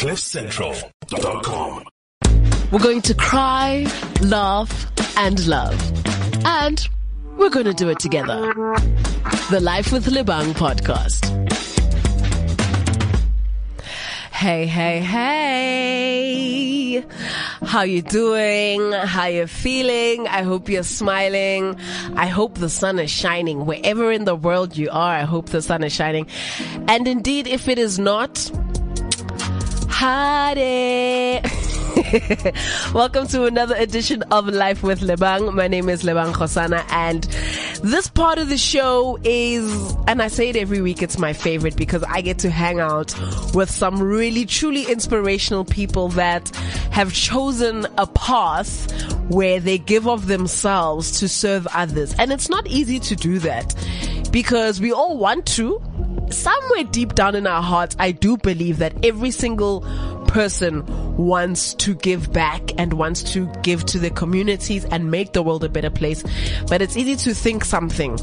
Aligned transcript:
CliffCentral.com. 0.00 1.84
We're 2.72 2.78
going 2.78 3.02
to 3.02 3.14
cry, 3.14 3.86
laugh, 4.22 4.90
and 5.18 5.46
love. 5.46 5.76
And 6.46 6.88
we're 7.36 7.50
going 7.50 7.66
to 7.66 7.74
do 7.74 7.90
it 7.90 7.98
together. 7.98 8.50
The 9.50 9.60
Life 9.60 9.92
with 9.92 10.06
Lebang 10.06 10.54
podcast. 10.54 11.26
Hey, 14.32 14.64
hey, 14.64 15.00
hey. 15.00 17.04
How 17.62 17.82
you 17.82 18.00
doing? 18.00 18.92
How 18.92 19.26
you 19.26 19.46
feeling? 19.46 20.26
I 20.26 20.44
hope 20.44 20.70
you're 20.70 20.82
smiling. 20.82 21.76
I 22.16 22.28
hope 22.28 22.56
the 22.56 22.70
sun 22.70 22.98
is 22.98 23.10
shining. 23.10 23.66
Wherever 23.66 24.10
in 24.10 24.24
the 24.24 24.34
world 24.34 24.78
you 24.78 24.88
are, 24.88 25.16
I 25.16 25.24
hope 25.24 25.50
the 25.50 25.60
sun 25.60 25.84
is 25.84 25.92
shining. 25.92 26.26
And 26.88 27.06
indeed, 27.06 27.46
if 27.46 27.68
it 27.68 27.78
is 27.78 27.98
not, 27.98 28.50
it. 30.56 31.44
Welcome 32.94 33.26
to 33.28 33.44
another 33.44 33.74
edition 33.74 34.22
of 34.30 34.48
Life 34.48 34.82
with 34.82 35.00
Lebang. 35.00 35.52
My 35.52 35.68
name 35.68 35.90
is 35.90 36.04
Lebang 36.04 36.32
Kgosana 36.32 36.86
and 36.90 37.24
this 37.82 38.08
part 38.08 38.38
of 38.38 38.48
the 38.48 38.56
show 38.56 39.18
is, 39.24 39.94
and 40.06 40.22
I 40.22 40.28
say 40.28 40.48
it 40.48 40.56
every 40.56 40.80
week, 40.80 41.02
it's 41.02 41.18
my 41.18 41.34
favorite 41.34 41.76
because 41.76 42.02
I 42.04 42.22
get 42.22 42.38
to 42.40 42.50
hang 42.50 42.80
out 42.80 43.14
with 43.54 43.70
some 43.70 44.02
really 44.02 44.46
truly 44.46 44.84
inspirational 44.90 45.66
people 45.66 46.08
that 46.10 46.48
have 46.92 47.12
chosen 47.12 47.86
a 47.98 48.06
path 48.06 48.90
where 49.30 49.60
they 49.60 49.76
give 49.76 50.08
of 50.08 50.28
themselves 50.28 51.20
to 51.20 51.28
serve 51.28 51.66
others. 51.74 52.14
And 52.18 52.32
it's 52.32 52.48
not 52.48 52.66
easy 52.66 53.00
to 53.00 53.16
do 53.16 53.38
that 53.40 53.74
because 54.30 54.80
we 54.80 54.92
all 54.92 55.18
want 55.18 55.44
to. 55.56 55.82
Somewhere 56.30 56.84
deep 56.84 57.14
down 57.14 57.34
in 57.34 57.46
our 57.46 57.62
hearts, 57.62 57.96
I 57.98 58.12
do 58.12 58.36
believe 58.36 58.78
that 58.78 58.94
every 59.04 59.30
single 59.30 59.80
person 60.30 60.86
wants 61.16 61.74
to 61.74 61.94
give 61.96 62.32
back 62.32 62.70
and 62.78 62.92
wants 62.92 63.22
to 63.32 63.46
give 63.62 63.84
to 63.86 63.98
the 63.98 64.10
communities 64.10 64.84
and 64.84 65.10
make 65.10 65.32
the 65.32 65.42
world 65.42 65.64
a 65.64 65.68
better 65.68 65.90
place. 65.90 66.22
But 66.68 66.80
it's 66.80 66.96
easy 66.96 67.16
to 67.16 67.34
think 67.34 67.64
something. 67.64 68.16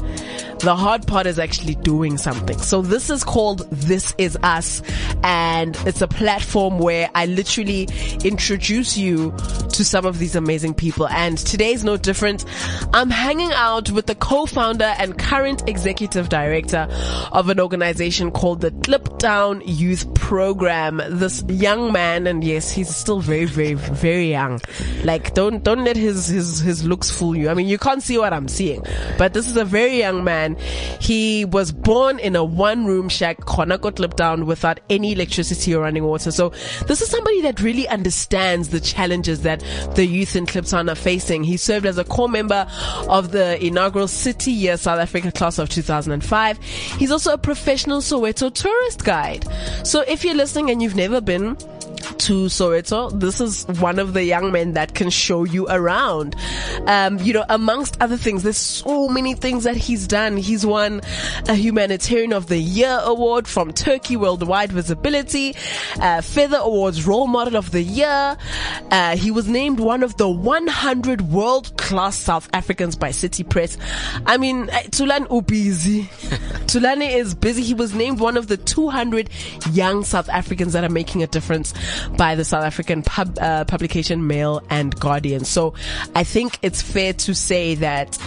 The 0.60 0.74
hard 0.74 1.06
part 1.06 1.26
is 1.26 1.38
actually 1.38 1.74
doing 1.76 2.16
something. 2.16 2.58
So 2.58 2.80
this 2.80 3.10
is 3.10 3.22
called 3.24 3.70
This 3.70 4.14
Is 4.16 4.36
Us 4.42 4.82
and 5.22 5.76
it's 5.86 6.00
a 6.00 6.08
platform 6.08 6.78
where 6.78 7.10
I 7.14 7.26
literally 7.26 7.88
introduce 8.24 8.96
you 8.96 9.32
to 9.72 9.84
some 9.84 10.06
of 10.06 10.18
these 10.18 10.34
amazing 10.34 10.74
people. 10.74 11.08
And 11.08 11.36
today's 11.36 11.84
no 11.84 11.96
different. 11.96 12.44
I'm 12.94 13.10
hanging 13.10 13.52
out 13.52 13.90
with 13.90 14.06
the 14.06 14.14
co-founder 14.14 14.94
and 14.98 15.18
current 15.18 15.68
executive 15.68 16.28
director 16.28 16.88
of 17.32 17.50
an 17.50 17.60
organization 17.60 18.30
called 18.30 18.62
the 18.62 18.70
Kliptown 18.70 19.62
Youth 19.66 20.12
Program. 20.18 21.00
This 21.08 21.42
young 21.48 21.92
man, 21.92 22.26
and 22.26 22.44
yes, 22.44 22.70
he's 22.70 22.94
still 22.94 23.20
very, 23.20 23.46
very, 23.46 23.74
very 23.74 24.30
young. 24.30 24.60
Like, 25.04 25.34
don't, 25.34 25.62
don't 25.64 25.84
let 25.84 25.96
his, 25.96 26.26
his, 26.26 26.60
his 26.60 26.84
looks 26.84 27.10
fool 27.10 27.36
you. 27.36 27.48
I 27.48 27.54
mean, 27.54 27.68
you 27.68 27.78
can't 27.78 28.02
see 28.02 28.18
what 28.18 28.32
I'm 28.32 28.48
seeing, 28.48 28.84
but 29.16 29.32
this 29.32 29.48
is 29.48 29.56
a 29.56 29.64
very 29.64 29.98
young 29.98 30.24
man. 30.24 30.56
He 31.00 31.44
was 31.44 31.72
born 31.72 32.18
in 32.18 32.36
a 32.36 32.44
one 32.44 32.86
room 32.86 33.08
shack, 33.08 33.38
Konako 33.40 33.92
Kliptown, 33.92 34.44
without 34.44 34.80
any 34.90 35.12
electricity 35.12 35.74
or 35.74 35.82
running 35.82 36.04
water. 36.04 36.30
So 36.30 36.50
this 36.86 37.00
is 37.00 37.08
somebody 37.08 37.40
that 37.42 37.60
really 37.60 37.88
understands 37.88 38.68
the 38.68 38.80
challenges 38.80 39.42
that 39.42 39.60
the 39.94 40.04
youth 40.04 40.36
in 40.36 40.46
Kliptown 40.46 40.90
are 40.90 40.94
facing. 40.94 41.44
He 41.44 41.56
served 41.56 41.86
as 41.86 41.98
a 41.98 42.04
core 42.04 42.28
member 42.28 42.66
of 43.08 43.30
the 43.32 43.64
inaugural 43.64 44.08
City 44.08 44.52
Year 44.52 44.76
South 44.76 44.98
Africa 44.98 45.32
class 45.32 45.58
of 45.58 45.68
2005. 45.68 46.58
He's 46.58 47.10
also 47.10 47.32
a 47.32 47.38
professional 47.38 48.00
Soweto 48.00 48.52
tourist 48.52 49.04
guide. 49.04 49.46
So 49.84 50.02
if 50.08 50.24
you're 50.24 50.34
listening 50.34 50.70
and 50.70 50.82
you've 50.82 50.96
never 50.96 51.20
been, 51.20 51.56
to 52.28 52.44
Soweto. 52.44 53.10
This 53.18 53.40
is 53.40 53.64
one 53.80 53.98
of 53.98 54.12
the 54.12 54.22
young 54.22 54.52
men 54.52 54.74
that 54.74 54.94
can 54.94 55.08
show 55.08 55.44
you 55.44 55.66
around. 55.66 56.36
Um, 56.86 57.16
you 57.20 57.32
know, 57.32 57.46
amongst 57.48 57.96
other 58.02 58.18
things, 58.18 58.42
there's 58.42 58.58
so 58.58 59.08
many 59.08 59.32
things 59.32 59.64
that 59.64 59.78
he's 59.78 60.06
done. 60.06 60.36
He's 60.36 60.66
won 60.66 61.00
a 61.48 61.54
Humanitarian 61.54 62.34
of 62.34 62.48
the 62.48 62.58
Year 62.58 63.00
award 63.02 63.48
from 63.48 63.72
Turkey 63.72 64.18
Worldwide 64.18 64.70
Visibility, 64.72 65.56
uh, 66.02 66.20
Feather 66.20 66.58
Awards 66.58 67.06
Role 67.06 67.28
Model 67.28 67.56
of 67.56 67.70
the 67.70 67.80
Year. 67.80 68.36
Uh, 68.90 69.16
he 69.16 69.30
was 69.30 69.48
named 69.48 69.80
one 69.80 70.02
of 70.02 70.18
the 70.18 70.28
100 70.28 71.22
world 71.22 71.78
class 71.78 72.14
South 72.14 72.50
Africans 72.52 72.94
by 72.94 73.10
City 73.10 73.42
Press. 73.42 73.78
I 74.26 74.36
mean, 74.36 74.68
uh, 74.68 74.82
Tulan 74.90 75.24
Ubizi. 75.28 76.04
Thulani 76.68 77.10
is 77.10 77.34
busy. 77.34 77.62
He 77.62 77.72
was 77.72 77.94
named 77.94 78.20
one 78.20 78.36
of 78.36 78.48
the 78.48 78.58
200 78.58 79.30
young 79.72 80.04
South 80.04 80.28
Africans 80.28 80.74
that 80.74 80.84
are 80.84 80.90
making 80.90 81.22
a 81.22 81.26
difference 81.26 81.72
by 82.18 82.34
the 82.34 82.44
South 82.44 82.64
African 82.64 83.02
pub, 83.02 83.38
uh, 83.40 83.64
publication 83.64 84.26
Mail 84.26 84.60
and 84.68 84.94
Guardian. 85.00 85.46
So 85.46 85.72
I 86.14 86.24
think 86.24 86.58
it's 86.60 86.82
fair 86.82 87.14
to 87.14 87.34
say 87.34 87.76
that 87.76 88.18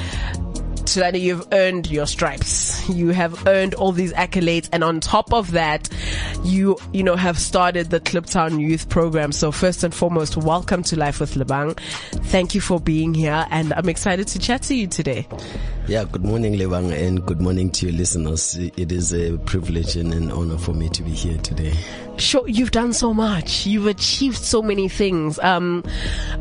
Thulani, 0.92 1.22
you've 1.22 1.48
earned 1.54 1.90
your 1.90 2.06
stripes. 2.06 2.90
You 2.90 3.10
have 3.10 3.48
earned 3.48 3.76
all 3.76 3.92
these 3.92 4.12
accolades. 4.14 4.68
And 4.74 4.84
on 4.84 5.00
top 5.00 5.34
of 5.34 5.52
that, 5.52 5.90
you, 6.44 6.78
you 6.92 7.04
know, 7.04 7.16
have 7.16 7.40
started 7.40 7.92
the 7.92 8.00
Kliptown 8.00 8.60
Youth 8.60 8.90
Program. 8.90 9.32
So 9.32 9.52
first 9.52 9.84
and 9.84 9.94
foremost, 9.94 10.36
welcome 10.36 10.84
to 10.84 10.98
Life 10.98 11.20
with 11.20 11.36
Lebang. 11.36 11.78
Thank 12.26 12.56
you 12.56 12.62
for 12.62 12.80
being 12.80 13.14
here. 13.14 13.46
And 13.52 13.74
I'm 13.74 13.88
excited 13.88 14.28
to 14.30 14.40
chat 14.40 14.64
to 14.64 14.76
you 14.76 14.88
today. 14.88 15.28
Yeah, 15.88 16.04
good 16.04 16.26
morning, 16.26 16.54
Lebang, 16.56 16.92
and 16.92 17.26
good 17.26 17.42
morning 17.42 17.70
to 17.72 17.88
your 17.88 17.96
listeners. 17.96 18.56
It 18.58 18.92
is 18.92 19.14
a 19.14 19.38
privilege 19.40 19.96
and 19.96 20.14
an 20.14 20.32
honor 20.32 20.58
for 20.58 20.74
me 20.74 20.90
to 20.90 21.04
be 21.04 21.12
here 21.12 21.38
today. 21.38 21.74
Sure, 22.22 22.48
you've 22.48 22.70
done 22.70 22.94
so 22.94 23.16
much. 23.16 23.66
You've 23.66 23.88
achieved 23.88 24.38
so 24.38 24.62
many 24.62 24.88
things. 24.88 25.40
Um, 25.40 25.84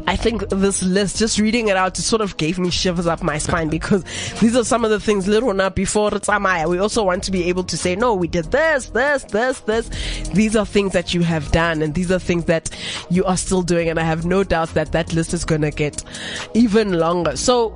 I 0.06 0.14
think 0.14 0.46
this 0.50 0.82
list, 0.82 1.16
just 1.16 1.38
reading 1.38 1.68
it 1.68 1.76
out, 1.76 1.96
sort 1.96 2.20
of 2.20 2.36
gave 2.36 2.58
me 2.58 2.70
shivers 2.70 3.06
up 3.06 3.22
my 3.22 3.38
spine 3.38 3.68
because 3.70 4.04
these 4.40 4.54
are 4.54 4.64
some 4.64 4.84
of 4.84 4.90
the 4.90 5.00
things 5.00 5.26
little 5.26 5.54
not 5.54 5.74
before 5.74 6.10
Tsamaya. 6.10 6.68
We 6.68 6.78
also 6.78 7.02
want 7.02 7.24
to 7.24 7.30
be 7.30 7.48
able 7.48 7.64
to 7.64 7.78
say, 7.78 7.96
no, 7.96 8.14
we 8.14 8.28
did 8.28 8.52
this, 8.52 8.90
this, 8.90 9.24
this, 9.24 9.60
this. 9.60 9.88
These 10.34 10.54
are 10.54 10.66
things 10.66 10.92
that 10.92 11.14
you 11.14 11.22
have 11.22 11.50
done 11.50 11.80
and 11.80 11.94
these 11.94 12.12
are 12.12 12.18
things 12.18 12.44
that 12.44 12.68
you 13.08 13.24
are 13.24 13.38
still 13.38 13.62
doing. 13.62 13.88
And 13.88 13.98
I 13.98 14.02
have 14.02 14.26
no 14.26 14.44
doubt 14.44 14.74
that 14.74 14.92
that 14.92 15.14
list 15.14 15.32
is 15.32 15.46
going 15.46 15.62
to 15.62 15.70
get 15.70 16.04
even 16.52 16.98
longer. 16.98 17.38
So, 17.38 17.70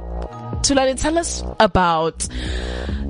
Thulani, 0.60 1.00
tell 1.00 1.16
us 1.16 1.42
about 1.58 2.28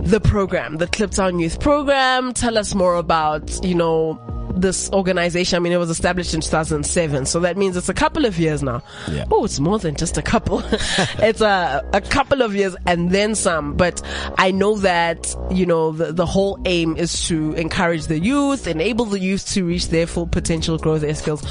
the 0.05 0.21
program, 0.21 0.77
the 0.77 0.87
Kliptown 0.87 1.41
Youth 1.41 1.59
Program. 1.59 2.33
Tell 2.33 2.57
us 2.57 2.77
more 2.77 2.95
about, 2.95 3.65
you 3.65 3.75
know, 3.75 4.21
this 4.55 4.91
organization. 4.93 5.57
I 5.57 5.61
mean, 5.61 5.73
it 5.73 5.79
was 5.79 5.91
established 5.91 6.35
in 6.35 6.41
2007, 6.41 7.27
so 7.27 7.41
that 7.41 7.57
means 7.57 7.77
it's 7.77 7.89
a 7.89 7.95
couple 7.95 8.25
of 8.25 8.39
years 8.39 8.63
now. 8.63 8.83
Yeah. 9.11 9.25
Oh, 9.31 9.45
it's 9.45 9.61
more 9.61 9.79
than 9.79 9.97
just 9.97 10.17
a 10.19 10.23
couple. 10.23 10.63
it's 11.19 11.41
a, 11.41 11.89
a 11.93 12.01
couple 12.01 12.43
of 12.43 12.55
years 12.55 12.77
and 12.87 13.11
then 13.11 13.35
some. 13.35 13.75
But 13.75 14.01
I 14.39 14.51
know 14.51 14.77
that, 14.79 15.35
you 15.51 15.67
know, 15.67 15.93
the, 15.93 16.13
the 16.13 16.27
whole 16.27 16.59
aim 16.65 16.97
is 16.97 17.27
to 17.29 17.53
encourage 17.55 18.07
the 18.07 18.19
youth, 18.19 18.67
enable 18.67 19.07
the 19.07 19.19
youth 19.19 19.47
to 19.53 19.65
reach 19.65 19.89
their 19.89 20.07
full 20.07 20.27
potential, 20.27 20.79
grow 20.79 20.99
their 20.99 21.15
skills. 21.15 21.43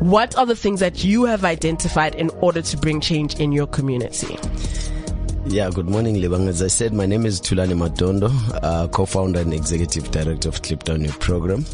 What 0.00 0.36
are 0.36 0.46
the 0.46 0.56
things 0.56 0.80
that 0.80 1.04
you 1.04 1.24
have 1.24 1.44
identified 1.44 2.14
in 2.14 2.30
order 2.40 2.62
to 2.62 2.76
bring 2.76 3.00
change 3.00 3.34
in 3.38 3.52
your 3.52 3.66
community? 3.66 4.38
Yeah, 5.50 5.68
good 5.68 5.88
morning, 5.88 6.14
Lebang. 6.14 6.46
As 6.46 6.62
I 6.62 6.68
said, 6.68 6.92
my 6.94 7.06
name 7.06 7.26
is 7.26 7.40
Thulani 7.40 7.74
Madondo, 7.74 8.30
uh, 8.62 8.86
co-founder 8.86 9.40
and 9.40 9.52
executive 9.52 10.08
director 10.12 10.48
of 10.48 10.62
Kliptown 10.62 11.02
Youth 11.02 11.18
Program. 11.18 11.64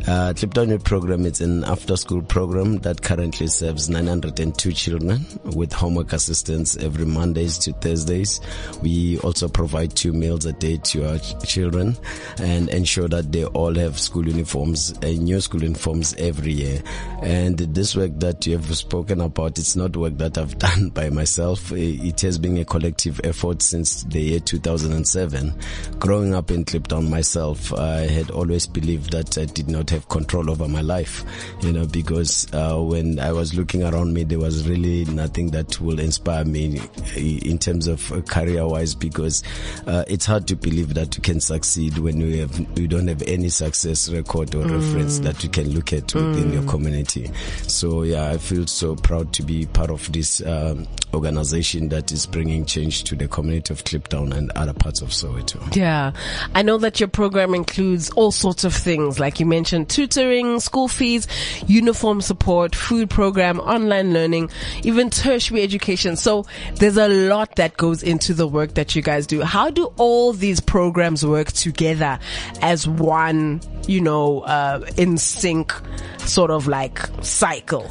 Uh, 0.00 0.32
Kliptown 0.34 0.70
Youth 0.70 0.82
Program 0.82 1.24
is 1.24 1.40
an 1.40 1.62
after-school 1.62 2.22
program 2.22 2.78
that 2.78 3.02
currently 3.02 3.46
serves 3.46 3.88
902 3.88 4.72
children 4.72 5.24
with 5.44 5.72
homework 5.72 6.12
assistance 6.12 6.76
every 6.78 7.04
Mondays 7.04 7.56
to 7.58 7.72
Thursdays. 7.74 8.40
We 8.82 9.20
also 9.20 9.48
provide 9.48 9.94
two 9.94 10.12
meals 10.12 10.44
a 10.44 10.52
day 10.52 10.78
to 10.78 11.10
our 11.10 11.18
ch- 11.18 11.40
children 11.46 11.96
and 12.38 12.68
ensure 12.70 13.06
that 13.06 13.30
they 13.30 13.44
all 13.44 13.76
have 13.76 13.96
school 14.00 14.26
uniforms, 14.26 14.92
uh, 15.04 15.06
new 15.06 15.40
school 15.40 15.62
uniforms 15.62 16.16
every 16.18 16.52
year. 16.52 16.82
And 17.22 17.58
this 17.58 17.94
work 17.94 18.10
that 18.18 18.44
you 18.48 18.56
have 18.58 18.76
spoken 18.76 19.20
about, 19.20 19.56
it's 19.60 19.76
not 19.76 19.96
work 19.96 20.18
that 20.18 20.36
I've 20.36 20.58
done 20.58 20.88
by 20.88 21.10
myself. 21.10 21.70
It 21.70 22.20
has 22.22 22.36
been 22.36 22.56
a 22.56 22.64
collective 22.64 23.19
effort 23.24 23.62
since 23.62 24.04
the 24.04 24.20
year 24.20 24.40
2007. 24.40 25.54
Growing 25.98 26.34
up 26.34 26.50
in 26.50 26.64
Kliptown 26.64 27.08
myself, 27.08 27.72
I 27.72 28.00
had 28.00 28.30
always 28.30 28.66
believed 28.66 29.12
that 29.12 29.38
I 29.38 29.44
did 29.44 29.68
not 29.68 29.90
have 29.90 30.08
control 30.08 30.50
over 30.50 30.68
my 30.68 30.80
life, 30.80 31.24
you 31.60 31.72
know, 31.72 31.86
because 31.86 32.46
uh, 32.52 32.78
when 32.78 33.18
I 33.18 33.32
was 33.32 33.54
looking 33.54 33.82
around 33.82 34.14
me, 34.14 34.24
there 34.24 34.38
was 34.38 34.68
really 34.68 35.04
nothing 35.06 35.50
that 35.50 35.80
will 35.80 36.00
inspire 36.00 36.44
me 36.44 36.80
in 37.16 37.58
terms 37.58 37.86
of 37.86 38.00
career 38.26 38.66
wise, 38.66 38.94
because 38.94 39.42
uh, 39.86 40.04
it's 40.08 40.26
hard 40.26 40.46
to 40.48 40.56
believe 40.56 40.94
that 40.94 41.16
you 41.16 41.22
can 41.22 41.40
succeed 41.40 41.98
when 41.98 42.20
you 42.20 42.40
have 42.40 42.78
you 42.78 42.88
don't 42.88 43.08
have 43.08 43.22
any 43.22 43.48
success 43.48 44.08
record 44.08 44.54
or 44.54 44.64
mm. 44.64 44.80
reference 44.80 45.18
that 45.20 45.42
you 45.42 45.50
can 45.50 45.70
look 45.70 45.92
at 45.92 46.14
within 46.14 46.50
mm. 46.50 46.54
your 46.54 46.62
community. 46.64 47.30
So 47.62 48.02
yeah, 48.02 48.30
I 48.30 48.38
feel 48.38 48.66
so 48.66 48.96
proud 48.96 49.32
to 49.34 49.42
be 49.42 49.66
part 49.66 49.90
of 49.90 50.10
this 50.12 50.44
um, 50.46 50.86
organization 51.14 51.88
that 51.90 52.12
is 52.12 52.26
bringing 52.26 52.64
change 52.64 52.99
to 53.04 53.16
the 53.16 53.28
community 53.28 53.72
of 53.72 53.84
Kliptown 53.84 54.34
and 54.36 54.50
other 54.52 54.72
parts 54.72 55.02
of 55.02 55.08
Soweto. 55.10 55.74
Yeah. 55.74 56.12
I 56.54 56.62
know 56.62 56.78
that 56.78 57.00
your 57.00 57.08
program 57.08 57.54
includes 57.54 58.10
all 58.10 58.32
sorts 58.32 58.64
of 58.64 58.74
things, 58.74 59.18
like 59.18 59.40
you 59.40 59.46
mentioned 59.46 59.88
tutoring, 59.88 60.60
school 60.60 60.88
fees, 60.88 61.26
uniform 61.66 62.20
support, 62.20 62.74
food 62.74 63.10
program, 63.10 63.60
online 63.60 64.12
learning, 64.12 64.50
even 64.82 65.10
tertiary 65.10 65.62
education. 65.62 66.16
So 66.16 66.46
there's 66.76 66.96
a 66.96 67.08
lot 67.08 67.56
that 67.56 67.76
goes 67.76 68.02
into 68.02 68.34
the 68.34 68.46
work 68.46 68.74
that 68.74 68.94
you 68.94 69.02
guys 69.02 69.26
do. 69.26 69.42
How 69.42 69.70
do 69.70 69.86
all 69.96 70.32
these 70.32 70.60
programs 70.60 71.24
work 71.24 71.52
together 71.52 72.18
as 72.62 72.86
one, 72.86 73.60
you 73.86 74.00
know, 74.00 74.40
uh, 74.40 74.84
in 74.96 75.18
sync 75.18 75.72
sort 76.18 76.50
of 76.50 76.66
like 76.66 76.98
cycle? 77.22 77.88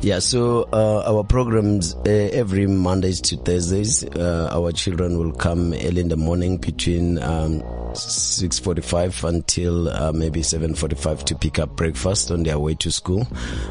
Yeah, 0.00 0.20
so 0.20 0.68
uh, 0.72 1.02
our 1.06 1.24
programs 1.24 1.96
uh, 2.06 2.30
every 2.32 2.68
Mondays 2.68 3.20
to 3.22 3.36
Thursdays, 3.36 4.04
uh, 4.04 4.48
our 4.52 4.70
children 4.70 5.18
will 5.18 5.32
come 5.32 5.72
early 5.74 6.00
in 6.00 6.08
the 6.08 6.16
morning 6.16 6.58
between 6.58 7.20
um, 7.20 7.64
6:45 7.94 9.24
until 9.24 9.88
uh, 9.88 10.12
maybe 10.12 10.40
7:45 10.40 11.24
to 11.24 11.34
pick 11.34 11.58
up 11.58 11.76
breakfast 11.76 12.30
on 12.30 12.42
their 12.42 12.58
way 12.58 12.74
to 12.74 12.90
school. 12.90 13.26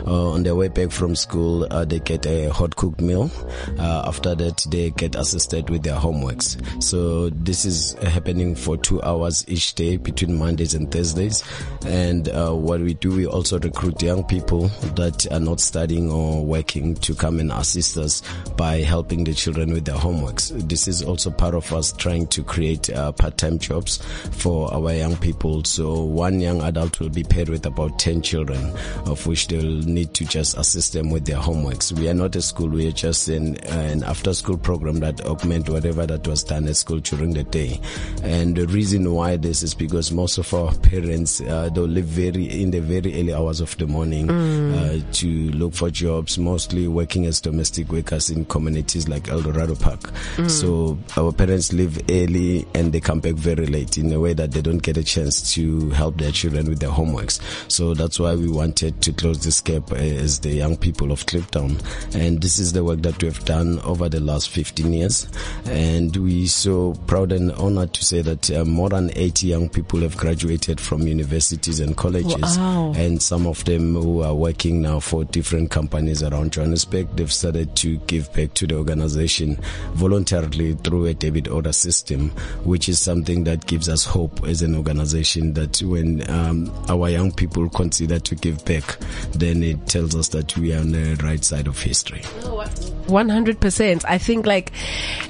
Uh, 0.06 0.32
on 0.32 0.44
their 0.44 0.56
way 0.56 0.68
back 0.68 0.92
from 0.92 1.16
school, 1.16 1.68
uh, 1.72 1.86
they 1.86 2.00
get 2.00 2.26
a 2.26 2.48
hot 2.50 2.76
cooked 2.76 3.02
meal. 3.02 3.30
Uh, 3.78 4.04
after 4.08 4.36
that, 4.36 4.66
they 4.70 4.90
get 4.92 5.16
assisted 5.16 5.70
with 5.70 5.84
their 5.84 5.96
homeworks. 5.96 6.58
So 6.84 7.30
this 7.30 7.66
is 7.66 7.94
happening 8.04 8.56
for 8.56 8.78
two 8.78 9.02
hours 9.02 9.46
each 9.48 9.76
day 9.76 9.98
between 9.98 10.38
Mondays 10.38 10.74
and 10.74 10.92
Thursdays. 10.92 11.44
And 11.86 12.30
uh, 12.30 12.54
what 12.54 12.82
we 12.82 12.94
do, 12.96 13.16
we 13.16 13.28
also 13.28 13.60
recruit 13.60 14.02
young 14.02 14.24
people 14.24 14.68
that 14.96 15.32
are 15.32 15.40
not 15.40 15.60
studying 15.60 16.12
or 16.12 16.44
working 16.46 16.96
to 16.96 17.16
come 17.16 17.40
and 17.40 17.52
assist 17.52 17.98
us 17.98 18.22
by 18.56 18.78
helping 18.78 19.24
the 19.24 19.34
children 19.34 19.72
with 19.74 19.86
their 19.86 19.96
homeworks. 19.96 20.52
This 20.68 20.88
is 20.88 21.02
also 21.04 21.32
part 21.32 21.56
of 21.56 21.72
us 21.74 21.92
trying 21.94 22.28
to 22.28 22.44
create 22.44 22.90
uh, 22.90 23.12
part-time 23.12 23.60
jobs 23.60 24.00
for 24.32 24.74
our 24.74 24.94
young 24.94 25.16
people. 25.18 25.64
So 25.64 26.02
one 26.04 26.40
young 26.40 26.62
adult 26.62 27.00
will 27.00 27.10
be 27.10 27.24
paired 27.24 27.50
with 27.50 27.66
about 27.66 28.00
10 28.00 28.22
children, 28.22 28.74
of 29.06 29.26
which 29.28 29.48
they'll 29.48 29.64
need 29.64 30.14
to 30.16 30.26
just 30.26 30.58
assist 30.58 30.94
them 30.94 31.10
with 31.10 31.26
their 31.26 31.38
homeworks. 31.38 31.92
We 31.92 32.10
are 32.10 32.14
not 32.14 32.36
a 32.36 32.42
school, 32.42 32.70
we 32.70 32.88
are 32.88 32.92
just 32.92 33.28
an, 33.30 33.58
uh, 33.58 33.88
an 33.92 34.04
after 34.04 34.34
school 34.34 34.58
program 34.58 35.00
that 35.00 35.22
augment 35.26 35.70
whatever 35.70 36.06
that 36.06 36.28
was 36.28 36.44
done 36.44 36.68
at 36.68 36.76
school 36.76 37.00
during 37.00 37.34
the 37.34 37.44
day. 37.44 37.80
And 38.24 38.56
the 38.56 38.68
reason 38.68 39.12
why 39.14 39.38
this 39.38 39.64
is 39.64 39.74
because 39.74 40.12
most 40.12 40.38
of 40.38 40.54
our 40.54 40.74
parents, 40.76 41.42
uh, 41.42 41.70
they'll 41.74 41.86
live 41.86 42.06
very, 42.06 42.62
in 42.62 42.72
the 42.72 42.80
very 42.80 43.20
early 43.20 43.34
hours 43.34 43.62
of 43.62 43.78
the 43.78 43.88
morning, 43.88 44.28
mm. 44.28 44.74
uh, 45.02 45.12
to 45.14 45.28
look 45.52 45.74
for 45.74 45.90
jobs, 45.90 46.38
mostly 46.38 46.88
working 46.88 47.26
as 47.26 47.42
domestic 47.42 47.92
workers 47.92 48.30
in 48.30 48.46
communities 48.46 49.08
like 49.08 49.28
El 49.30 49.42
Dorado 49.42 49.76
Park. 49.76 50.02
Mm. 50.36 50.50
So 50.50 50.98
our 51.18 51.32
parents 51.32 51.74
live 51.74 52.00
early 52.10 52.68
and 52.74 52.92
they 52.92 53.00
come 53.00 53.20
back 53.20 53.36
very 53.36 53.66
late 53.66 53.97
in 53.98 54.12
a 54.12 54.20
way 54.20 54.34
that 54.34 54.52
they 54.52 54.62
don't 54.62 54.80
get 54.80 54.98
a 54.98 55.04
chance 55.04 55.54
to 55.54 55.90
help 55.92 56.18
their 56.18 56.32
children 56.32 56.68
with 56.70 56.80
their 56.80 56.90
homeworks. 56.90 57.40
So 57.72 57.94
that's 57.94 58.20
why 58.20 58.36
we 58.36 58.50
wanted 58.50 59.02
to 59.02 59.14
close 59.14 59.44
this 59.44 59.62
gap 59.62 59.92
as 59.92 60.40
the 60.40 60.50
young 60.50 60.78
people 60.78 61.12
of 61.12 61.26
Kliptown. 61.26 61.82
And 62.16 62.42
this 62.42 62.60
is 62.60 62.74
the 62.74 62.84
work 62.84 63.02
that 63.02 63.22
we 63.22 63.28
have 63.28 63.44
done 63.46 63.80
over 63.80 64.10
the 64.10 64.20
last 64.20 64.50
15 64.50 64.94
years. 64.94 65.28
And 65.66 66.16
we're 66.16 66.48
so 66.48 66.94
proud 67.08 67.32
and 67.32 67.52
honored 67.54 67.94
to 67.94 68.06
say 68.06 68.22
that 68.22 68.52
uh, 68.52 68.66
more 68.66 68.90
than 68.90 69.12
80 69.16 69.48
young 69.48 69.70
people 69.70 70.02
have 70.02 70.18
graduated 70.18 70.80
from 70.80 71.08
universities 71.08 71.80
and 71.80 71.96
colleges. 71.96 72.58
Wow. 72.58 72.94
And 72.96 73.22
some 73.22 73.48
of 73.48 73.64
them 73.66 73.94
who 73.94 74.22
are 74.22 74.36
working 74.36 74.82
now 74.82 75.00
for 75.00 75.24
different 75.26 75.72
companies 75.72 76.24
around 76.24 76.54
Johannesburg, 76.54 77.16
they've 77.16 77.32
started 77.32 77.76
to 77.78 77.98
give 78.00 78.32
back 78.34 78.54
to 78.56 78.68
the 78.68 78.76
organization 78.76 79.60
voluntarily 79.94 80.74
through 80.74 81.06
a 81.06 81.14
debit 81.14 81.48
order 81.48 81.74
system, 81.74 82.30
which 82.64 82.90
is 82.90 83.00
something 83.00 83.44
that 83.46 83.66
gives 83.66 83.87
us 83.90 84.06
hope 84.06 84.46
as 84.46 84.62
an 84.62 84.76
organization 84.76 85.54
that 85.54 85.82
when 85.82 86.30
um, 86.30 86.72
our 86.90 87.10
young 87.10 87.32
people 87.32 87.70
consider 87.70 88.20
to 88.20 88.36
give 88.36 88.64
back, 88.66 88.98
then 89.32 89.64
it 89.64 89.88
tells 89.88 90.16
us 90.16 90.30
that 90.30 90.56
we 90.58 90.74
are 90.74 90.80
on 90.80 90.92
the 90.92 91.20
right 91.24 91.44
side 91.44 91.68
of 91.68 91.82
history. 91.82 92.22
100%. 92.22 94.06
I 94.08 94.18
think 94.18 94.46
like 94.46 94.72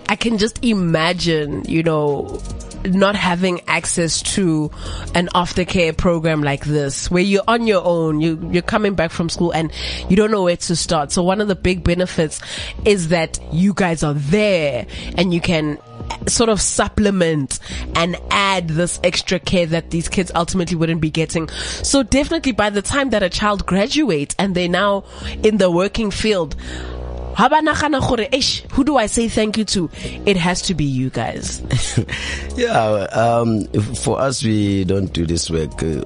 I 0.09 0.15
can 0.15 0.37
just 0.37 0.63
imagine, 0.63 1.63
you 1.65 1.83
know, 1.83 2.41
not 2.85 3.15
having 3.15 3.61
access 3.67 4.21
to 4.21 4.71
an 5.15 5.27
aftercare 5.33 5.95
program 5.95 6.43
like 6.43 6.65
this 6.65 7.09
where 7.11 7.23
you're 7.23 7.43
on 7.47 7.67
your 7.67 7.83
own, 7.83 8.21
you, 8.21 8.49
you're 8.51 8.61
coming 8.61 8.95
back 8.95 9.11
from 9.11 9.29
school 9.29 9.51
and 9.51 9.71
you 10.09 10.15
don't 10.15 10.31
know 10.31 10.43
where 10.43 10.57
to 10.57 10.75
start. 10.75 11.11
So 11.11 11.23
one 11.23 11.41
of 11.41 11.47
the 11.47 11.55
big 11.55 11.83
benefits 11.83 12.39
is 12.85 13.09
that 13.09 13.39
you 13.51 13.73
guys 13.73 14.03
are 14.03 14.13
there 14.13 14.85
and 15.17 15.33
you 15.33 15.41
can 15.41 15.77
sort 16.27 16.49
of 16.49 16.61
supplement 16.61 17.59
and 17.95 18.17
add 18.31 18.67
this 18.69 18.99
extra 19.03 19.39
care 19.39 19.65
that 19.67 19.91
these 19.91 20.09
kids 20.09 20.31
ultimately 20.35 20.75
wouldn't 20.75 21.01
be 21.01 21.09
getting. 21.11 21.47
So 21.49 22.03
definitely 22.03 22.51
by 22.51 22.69
the 22.69 22.81
time 22.81 23.09
that 23.11 23.23
a 23.23 23.29
child 23.29 23.65
graduates 23.65 24.35
and 24.37 24.55
they're 24.55 24.69
now 24.69 25.05
in 25.43 25.57
the 25.57 25.71
working 25.71 26.11
field, 26.11 26.55
who 28.71 28.83
do 28.83 28.97
I 28.97 29.05
say 29.05 29.27
thank 29.27 29.59
you 29.59 29.65
to? 29.65 29.91
It 30.25 30.37
has 30.37 30.59
to 30.63 30.73
be 30.73 30.85
you 30.85 31.11
guys. 31.11 31.61
yeah, 32.55 32.81
um, 33.11 33.65
for 33.93 34.19
us, 34.19 34.43
we 34.43 34.85
don't 34.85 35.13
do 35.13 35.23
this 35.27 35.47
work 35.51 35.71
uh, 35.83 36.01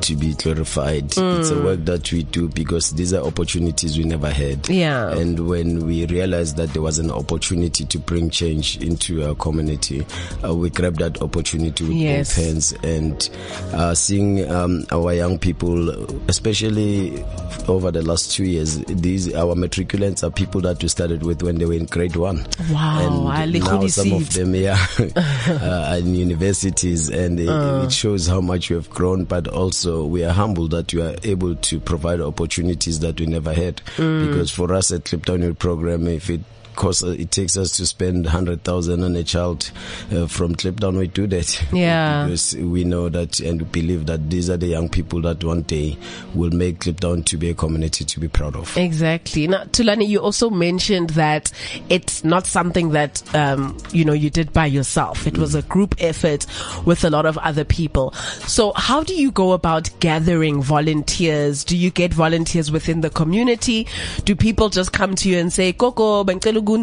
to 0.00 0.16
be 0.16 0.34
glorified. 0.34 1.10
Mm. 1.10 1.38
It's 1.38 1.50
a 1.50 1.62
work 1.62 1.84
that 1.84 2.10
we 2.10 2.24
do 2.24 2.48
because 2.48 2.90
these 2.90 3.14
are 3.14 3.24
opportunities 3.24 3.96
we 3.96 4.02
never 4.02 4.28
had. 4.28 4.68
Yeah. 4.68 5.12
And 5.12 5.46
when 5.48 5.86
we 5.86 6.04
realized 6.06 6.56
that 6.56 6.70
there 6.70 6.82
was 6.82 6.98
an 6.98 7.12
opportunity 7.12 7.84
to 7.84 7.98
bring 8.00 8.28
change 8.28 8.78
into 8.82 9.24
our 9.24 9.36
community, 9.36 10.04
uh, 10.44 10.52
we 10.52 10.68
grabbed 10.70 10.98
that 10.98 11.22
opportunity 11.22 11.84
with 11.84 11.92
yes. 11.92 12.34
both 12.34 12.44
hands 12.44 12.72
and 12.82 13.30
uh, 13.72 13.94
seeing 13.94 14.50
um, 14.50 14.84
our 14.90 15.14
young 15.14 15.38
people, 15.38 15.90
especially 16.28 17.24
over 17.68 17.92
the 17.92 18.02
last 18.02 18.32
two 18.32 18.44
years, 18.44 18.78
these 18.86 19.32
our 19.34 19.54
matriculants 19.54 20.24
are 20.24 20.30
people 20.30 20.60
that 20.60 20.71
we 20.80 20.88
started 20.88 21.24
with 21.24 21.42
when 21.42 21.56
they 21.56 21.66
were 21.66 21.74
in 21.74 21.86
grade 21.86 22.14
one. 22.14 22.46
Wow, 22.70 23.28
and 23.34 23.52
now 23.60 23.86
some 23.88 24.12
of 24.12 24.32
them, 24.32 24.54
yeah, 24.54 24.78
uh, 25.16 25.88
are 25.90 25.98
in 25.98 26.14
universities, 26.14 27.08
and 27.08 27.40
it, 27.40 27.48
uh. 27.48 27.82
it 27.84 27.92
shows 27.92 28.28
how 28.28 28.40
much 28.40 28.70
we 28.70 28.76
have 28.76 28.88
grown. 28.90 29.24
But 29.24 29.48
also, 29.48 30.06
we 30.06 30.24
are 30.24 30.32
humble 30.32 30.68
that 30.68 30.94
we 30.94 31.02
are 31.02 31.16
able 31.24 31.56
to 31.56 31.80
provide 31.80 32.20
opportunities 32.20 33.00
that 33.00 33.18
we 33.18 33.26
never 33.26 33.52
had. 33.52 33.76
Mm. 33.96 34.28
Because 34.28 34.50
for 34.50 34.72
us 34.72 34.92
at 34.92 35.04
Kliptown 35.04 35.58
Program, 35.58 36.06
if 36.06 36.30
it 36.30 36.40
course, 36.76 37.02
it 37.02 37.30
takes 37.30 37.56
us 37.56 37.76
to 37.76 37.86
spend 37.86 38.24
100,000 38.24 39.02
on 39.02 39.16
a 39.16 39.24
child 39.24 39.70
uh, 40.12 40.26
from 40.26 40.54
Kliptown. 40.54 40.98
We 40.98 41.08
do 41.08 41.26
that. 41.28 41.62
Yeah. 41.72 42.24
because 42.24 42.54
we 42.56 42.84
know 42.84 43.08
that 43.08 43.40
and 43.40 43.70
believe 43.72 44.06
that 44.06 44.28
these 44.30 44.50
are 44.50 44.56
the 44.56 44.66
young 44.66 44.88
people 44.88 45.22
that 45.22 45.42
one 45.42 45.62
day 45.62 45.96
will 46.34 46.50
make 46.50 46.80
Kliptown 46.80 47.24
to 47.26 47.36
be 47.36 47.50
a 47.50 47.54
community 47.54 48.04
to 48.04 48.20
be 48.20 48.28
proud 48.28 48.56
of. 48.56 48.76
Exactly. 48.76 49.46
Now, 49.48 49.64
Thulani, 49.64 50.06
you 50.06 50.20
also 50.20 50.50
mentioned 50.50 51.10
that 51.10 51.50
it's 51.88 52.24
not 52.24 52.46
something 52.46 52.90
that, 52.90 53.22
um, 53.34 53.76
you 53.92 54.04
know, 54.04 54.12
you 54.12 54.30
did 54.30 54.52
by 54.52 54.66
yourself. 54.66 55.26
It 55.26 55.34
mm. 55.34 55.38
was 55.38 55.54
a 55.54 55.62
group 55.62 55.94
effort 55.98 56.46
with 56.84 57.04
a 57.04 57.10
lot 57.10 57.26
of 57.26 57.38
other 57.38 57.64
people. 57.64 58.12
So 58.46 58.72
how 58.76 59.02
do 59.02 59.14
you 59.14 59.30
go 59.30 59.52
about 59.52 59.90
gathering 60.00 60.62
volunteers? 60.62 61.64
Do 61.64 61.76
you 61.76 61.90
get 61.90 62.12
volunteers 62.12 62.70
within 62.70 63.00
the 63.00 63.10
community? 63.10 63.86
Do 64.24 64.36
people 64.36 64.68
just 64.68 64.92
come 64.92 65.14
to 65.16 65.28
you 65.28 65.38
and 65.38 65.52
say, 65.52 65.72
Coco, 65.72 66.24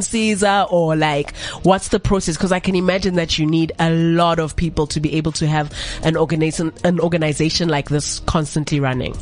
Caesar 0.01 0.65
or 0.69 0.95
like 0.95 1.35
what's 1.63 1.89
the 1.89 1.99
process? 1.99 2.37
Because 2.37 2.51
I 2.51 2.59
can 2.59 2.75
imagine 2.75 3.15
that 3.15 3.37
you 3.37 3.45
need 3.45 3.71
a 3.79 3.89
lot 3.91 4.39
of 4.39 4.55
people 4.55 4.87
to 4.87 4.99
be 4.99 5.15
able 5.15 5.31
to 5.33 5.47
have 5.47 5.73
an 6.03 6.17
organization, 6.17 6.73
an 6.83 6.99
organization 6.99 7.69
like 7.69 7.89
this 7.89 8.19
constantly 8.21 8.79
running. 8.79 9.15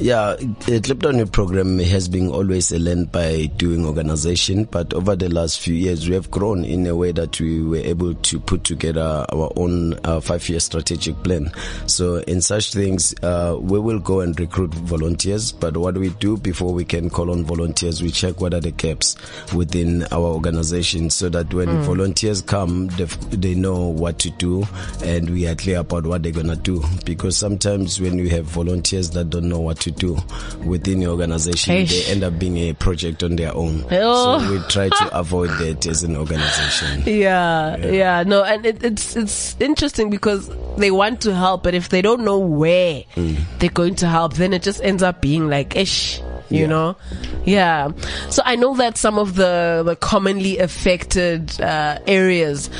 Yeah, 0.00 0.36
the 0.36 1.14
Youth 1.16 1.32
program 1.32 1.80
has 1.80 2.08
been 2.08 2.28
always 2.28 2.70
a 2.70 2.78
learn 2.78 3.06
by 3.06 3.46
doing 3.56 3.84
organization, 3.84 4.62
but 4.64 4.94
over 4.94 5.16
the 5.16 5.28
last 5.28 5.58
few 5.58 5.74
years 5.74 6.08
we 6.08 6.14
have 6.14 6.30
grown 6.30 6.64
in 6.64 6.86
a 6.86 6.94
way 6.94 7.10
that 7.10 7.40
we 7.40 7.64
were 7.64 7.78
able 7.78 8.14
to 8.14 8.38
put 8.38 8.62
together 8.62 9.26
our 9.32 9.52
own 9.56 9.98
uh, 10.04 10.20
five-year 10.20 10.60
strategic 10.60 11.20
plan. 11.24 11.50
So 11.86 12.18
in 12.18 12.40
such 12.42 12.74
things, 12.74 13.12
uh, 13.24 13.56
we 13.60 13.80
will 13.80 13.98
go 13.98 14.20
and 14.20 14.38
recruit 14.38 14.72
volunteers, 14.72 15.50
but 15.50 15.76
what 15.76 15.98
we 15.98 16.10
do 16.10 16.36
before 16.36 16.72
we 16.72 16.84
can 16.84 17.10
call 17.10 17.32
on 17.32 17.44
volunteers, 17.44 18.00
we 18.00 18.12
check 18.12 18.40
what 18.40 18.54
are 18.54 18.60
the 18.60 18.70
gaps 18.70 19.16
within 19.52 20.04
our 20.12 20.26
organization 20.26 21.10
so 21.10 21.28
that 21.30 21.52
when 21.52 21.66
mm. 21.66 21.82
volunteers 21.82 22.40
come, 22.42 22.86
they, 22.90 23.04
they 23.30 23.54
know 23.56 23.88
what 23.88 24.20
to 24.20 24.30
do 24.30 24.64
and 25.02 25.28
we 25.28 25.48
are 25.48 25.56
clear 25.56 25.80
about 25.80 26.06
what 26.06 26.22
they're 26.22 26.30
going 26.30 26.46
to 26.46 26.54
do. 26.54 26.84
Because 27.04 27.36
sometimes 27.36 28.00
when 28.00 28.16
you 28.16 28.28
have 28.30 28.44
volunteers 28.44 29.10
that 29.10 29.30
don't 29.30 29.48
know 29.48 29.58
what 29.58 29.80
to 29.80 29.87
do 29.90 30.16
within 30.64 31.00
the 31.00 31.06
organization, 31.08 31.74
Eish. 31.74 31.90
they 31.90 32.12
end 32.12 32.24
up 32.24 32.38
being 32.38 32.56
a 32.58 32.72
project 32.72 33.22
on 33.22 33.36
their 33.36 33.54
own. 33.54 33.84
Oh. 33.90 34.40
So 34.40 34.52
we 34.52 34.58
try 34.68 34.88
to 34.88 35.08
avoid 35.18 35.50
that 35.58 35.86
as 35.86 36.02
an 36.02 36.16
organization. 36.16 37.02
Yeah, 37.06 37.76
yeah, 37.76 37.86
yeah. 37.90 38.22
no, 38.24 38.44
and 38.44 38.64
it, 38.66 38.82
it's 38.82 39.16
it's 39.16 39.56
interesting 39.60 40.10
because 40.10 40.50
they 40.76 40.90
want 40.90 41.22
to 41.22 41.34
help, 41.34 41.62
but 41.62 41.74
if 41.74 41.88
they 41.88 42.02
don't 42.02 42.24
know 42.24 42.38
where 42.38 43.04
mm. 43.14 43.36
they're 43.58 43.70
going 43.70 43.96
to 43.96 44.08
help, 44.08 44.34
then 44.34 44.52
it 44.52 44.62
just 44.62 44.82
ends 44.82 45.02
up 45.02 45.20
being 45.20 45.48
like, 45.48 45.76
ish 45.76 46.20
you 46.50 46.62
Yeah. 46.62 46.66
know? 46.66 46.96
Yeah. 47.44 47.90
So 48.30 48.42
I 48.44 48.56
know 48.56 48.76
that 48.76 48.96
some 48.98 49.18
of 49.18 49.34
the, 49.34 49.82
the 49.84 49.96
commonly 49.96 50.58
affected 50.58 51.60
uh, 51.60 51.98
areas 52.06 52.70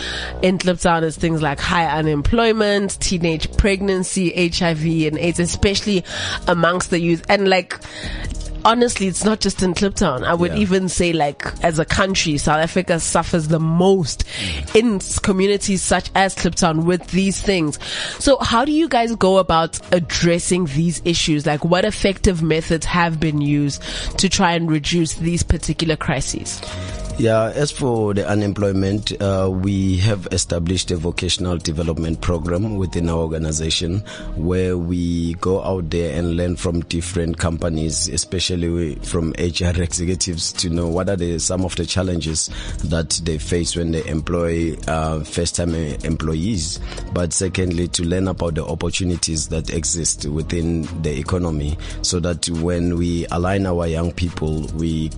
in 0.42 0.58
Kliptown 0.58 1.02
is 1.02 1.16
things 1.16 1.42
like 1.42 1.60
high 1.60 1.86
unemployment, 1.86 3.00
teenage 3.00 3.50
pregnancy, 3.56 4.30
HIV 4.48 4.84
and 5.08 5.18
AIDS, 5.18 5.38
especially 5.40 6.04
amongst 6.46 6.90
the 6.90 7.00
youth. 7.00 7.24
And 7.28 7.48
like, 7.48 7.78
honestly, 8.68 9.06
it's 9.06 9.24
not 9.24 9.40
just 9.40 9.62
in 9.62 9.72
Kliptown. 9.72 10.24
I 10.24 10.34
would 10.34 10.52
Yeah. 10.52 10.58
even 10.58 10.88
say 10.90 11.12
like 11.14 11.42
as 11.62 11.78
a 11.78 11.84
country, 11.86 12.36
South 12.36 12.60
Africa 12.62 13.00
suffers 13.00 13.48
the 13.48 13.58
most 13.58 14.24
mm. 14.26 14.76
in 14.76 15.00
communities 15.22 15.82
such 15.82 16.10
as 16.14 16.34
Kliptown 16.34 16.84
with 16.84 17.06
these 17.08 17.40
things. 17.40 17.78
So 18.18 18.36
how 18.40 18.64
do 18.66 18.72
you 18.72 18.86
guys 18.88 19.16
go 19.16 19.38
about 19.38 19.80
addressing 19.92 20.66
these 20.66 21.00
issues? 21.06 21.46
Like 21.46 21.64
what 21.64 21.86
effective 21.86 22.42
methods 22.42 22.84
have 22.86 23.18
been 23.18 23.40
used 23.40 23.82
to 24.18 24.28
try 24.28 24.52
and 24.52 24.70
reduce 24.70 25.14
these 25.14 25.42
particular 25.42 25.96
crises? 25.96 26.60
Yeah, 27.18 27.46
as 27.52 27.72
for 27.72 28.14
the 28.14 28.28
unemployment, 28.28 29.20
uh, 29.20 29.50
we 29.52 29.96
have 29.96 30.28
established 30.30 30.92
a 30.92 30.96
vocational 30.96 31.58
development 31.58 32.20
program 32.20 32.76
within 32.76 33.08
our 33.08 33.16
organization 33.18 34.04
where 34.36 34.78
we 34.78 35.34
go 35.34 35.60
out 35.64 35.90
there 35.90 36.16
and 36.16 36.36
learn 36.36 36.54
from 36.54 36.82
different 36.82 37.36
companies, 37.36 38.06
especially 38.06 38.94
from 39.02 39.30
HR 39.32 39.82
executives, 39.82 40.52
to 40.52 40.70
know 40.70 40.86
what 40.86 41.08
are 41.08 41.16
the 41.16 41.40
some 41.40 41.64
of 41.64 41.74
the 41.74 41.86
challenges 41.86 42.50
that 42.84 43.10
they 43.24 43.38
face 43.38 43.74
when 43.74 43.90
they 43.90 44.06
employ 44.06 44.76
uh, 44.86 45.18
first-time 45.24 45.74
uh, 45.74 45.98
employees. 46.04 46.78
But 47.12 47.32
secondly, 47.32 47.88
to 47.88 48.04
learn 48.04 48.28
about 48.28 48.54
the 48.54 48.64
opportunities 48.64 49.48
that 49.48 49.70
exist 49.74 50.24
within 50.26 50.82
the 51.02 51.18
economy, 51.18 51.78
so 52.02 52.20
that 52.20 52.48
when 52.48 52.96
we 52.96 53.26
align 53.32 53.66
our 53.66 53.88
young 53.88 54.12
people, 54.12 54.68
we 54.76 55.10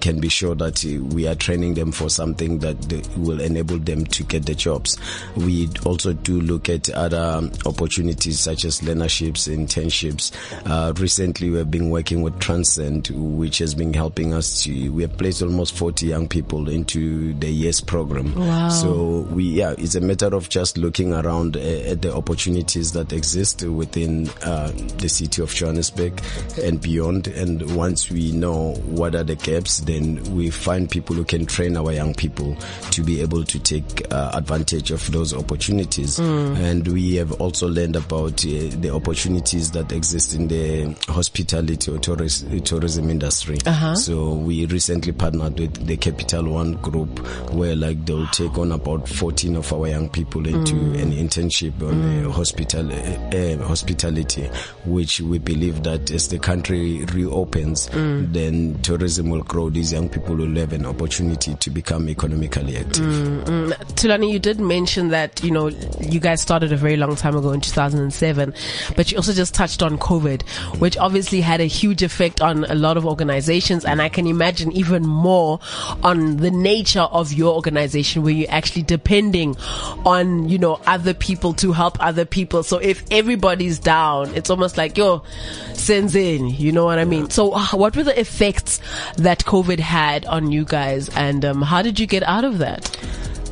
can 0.00 0.20
be 0.20 0.28
sure 0.28 0.54
that 0.56 0.82
we 0.84 1.26
are 1.26 1.35
training 1.36 1.74
them 1.74 1.92
for 1.92 2.08
something 2.08 2.58
that 2.60 2.76
will 3.16 3.40
enable 3.40 3.78
them 3.78 4.04
to 4.06 4.24
get 4.24 4.46
the 4.46 4.54
jobs. 4.54 4.98
We 5.36 5.68
also 5.84 6.12
do 6.12 6.40
look 6.40 6.68
at 6.68 6.90
other 6.90 7.50
opportunities 7.64 8.40
such 8.40 8.64
as 8.64 8.80
learnerships, 8.80 9.48
internships. 9.54 10.32
Uh, 10.66 10.92
recently, 10.94 11.50
we've 11.50 11.70
been 11.70 11.90
working 11.90 12.22
with 12.22 12.38
Transcend, 12.40 13.08
which 13.12 13.58
has 13.58 13.74
been 13.74 13.92
helping 13.92 14.34
us 14.34 14.62
to. 14.64 14.92
We 14.92 15.02
have 15.02 15.16
placed 15.16 15.42
almost 15.42 15.76
40 15.76 16.06
young 16.06 16.28
people 16.28 16.68
into 16.68 17.34
the 17.34 17.48
YES 17.48 17.80
program. 17.80 18.34
Wow. 18.34 18.68
So 18.70 19.26
we, 19.30 19.44
yeah, 19.44 19.74
it's 19.76 19.94
a 19.94 20.00
matter 20.00 20.34
of 20.34 20.48
just 20.48 20.78
looking 20.78 21.12
around 21.12 21.56
uh, 21.56 21.60
at 21.60 22.02
the 22.02 22.14
opportunities 22.14 22.92
that 22.92 23.12
exist 23.12 23.62
within 23.62 24.28
uh, 24.42 24.72
the 24.98 25.08
city 25.08 25.42
of 25.42 25.52
Johannesburg 25.54 26.22
and 26.62 26.80
beyond. 26.80 27.28
And 27.28 27.76
once 27.76 28.10
we 28.10 28.32
know 28.32 28.74
what 28.86 29.14
are 29.14 29.24
the 29.24 29.36
gaps, 29.36 29.80
then 29.80 30.22
we 30.34 30.50
find 30.50 30.90
people 30.90 31.16
who 31.16 31.24
can 31.26 31.46
train 31.46 31.76
our 31.76 31.92
young 31.92 32.14
people 32.14 32.56
to 32.92 33.02
be 33.02 33.20
able 33.20 33.44
to 33.44 33.58
take 33.58 34.06
uh, 34.12 34.30
advantage 34.34 34.90
of 34.90 35.10
those 35.12 35.34
opportunities. 35.34 36.18
And 36.18 36.86
we 36.88 37.16
have 37.16 37.32
also 37.40 37.68
learned 37.68 37.96
about 37.96 38.44
uh, 38.44 38.70
the 38.80 38.90
opportunities 38.94 39.70
that 39.72 39.92
exist 39.92 40.34
in 40.34 40.48
the 40.48 40.94
hospitality 41.12 41.90
or 41.90 41.98
tourist, 41.98 42.46
tourism 42.64 43.10
industry. 43.10 43.58
So 43.96 44.32
we 44.34 44.66
recently 44.66 45.12
partnered 45.12 45.58
with 45.58 45.86
the 45.86 45.96
Capital 45.96 46.44
One 46.44 46.74
group 46.74 47.18
where 47.50 47.74
like 47.74 48.04
they'll 48.04 48.26
take 48.28 48.56
on 48.58 48.72
about 48.72 49.08
14 49.08 49.56
of 49.56 49.72
our 49.72 49.88
young 49.88 50.08
people 50.08 50.46
into 50.46 50.76
an 51.00 51.12
internship 51.12 51.80
on 51.82 52.24
uh, 52.26 52.30
hospital, 52.30 52.90
hospitality, 53.66 54.48
which 54.84 55.20
we 55.20 55.38
believe 55.38 55.82
that 55.82 56.10
as 56.10 56.28
the 56.28 56.38
country 56.38 57.04
reopens, 57.06 57.88
then 57.92 58.80
tourism 58.82 59.30
will 59.30 59.42
grow. 59.42 59.70
These 59.70 59.92
young 59.92 60.08
people 60.08 60.36
will 60.36 60.54
have 60.56 60.72
an 60.72 60.86
opportunity 60.86 61.15
to 61.16 61.70
become 61.70 62.08
economically 62.08 62.76
active. 62.76 63.04
Thulani, 63.96 64.30
you 64.30 64.38
did 64.38 64.60
mention 64.60 65.08
that, 65.08 65.42
you 65.42 65.50
know, 65.50 65.68
you 66.00 66.20
guys 66.20 66.42
started 66.42 66.72
a 66.72 66.76
very 66.76 66.96
long 66.96 67.16
time 67.16 67.36
ago 67.36 67.52
in 67.52 67.60
2007, 67.60 68.54
but 68.96 69.10
you 69.10 69.16
also 69.16 69.32
just 69.32 69.54
touched 69.54 69.82
on 69.82 69.98
COVID, 69.98 70.42
which 70.78 70.96
obviously 70.98 71.40
had 71.40 71.60
a 71.60 71.66
huge 71.66 72.02
effect 72.02 72.40
on 72.40 72.64
a 72.64 72.74
lot 72.74 72.96
of 72.96 73.06
organizations. 73.06 73.84
And 73.84 74.02
I 74.02 74.08
can 74.08 74.26
imagine 74.26 74.72
even 74.72 75.04
more 75.06 75.58
on 76.02 76.36
the 76.38 76.50
nature 76.50 77.00
of 77.00 77.32
your 77.32 77.54
organization 77.54 78.22
where 78.22 78.32
you're 78.34 78.50
actually 78.50 78.82
depending 78.82 79.56
on, 80.04 80.48
you 80.48 80.58
know, 80.58 80.80
other 80.86 81.14
people 81.14 81.54
to 81.54 81.72
help 81.72 81.96
other 82.00 82.24
people. 82.24 82.62
So 82.62 82.78
if 82.78 83.04
everybody's 83.10 83.78
down, 83.78 84.34
it's 84.34 84.50
almost 84.50 84.76
like, 84.76 84.98
yo, 84.98 85.22
sends 85.72 86.14
in, 86.14 86.48
you 86.48 86.72
know 86.72 86.84
what 86.84 86.98
I 86.98 87.04
mean? 87.04 87.30
So 87.30 87.52
uh, 87.52 87.66
what 87.72 87.96
were 87.96 88.02
the 88.02 88.18
effects 88.18 88.80
that 89.16 89.44
COVID 89.44 89.78
had 89.78 90.26
on 90.26 90.50
you 90.50 90.64
guys 90.64 90.95
and 91.16 91.44
um, 91.44 91.62
how 91.62 91.82
did 91.82 92.00
you 92.00 92.06
get 92.06 92.22
out 92.22 92.44
of 92.44 92.58
that? 92.58 92.82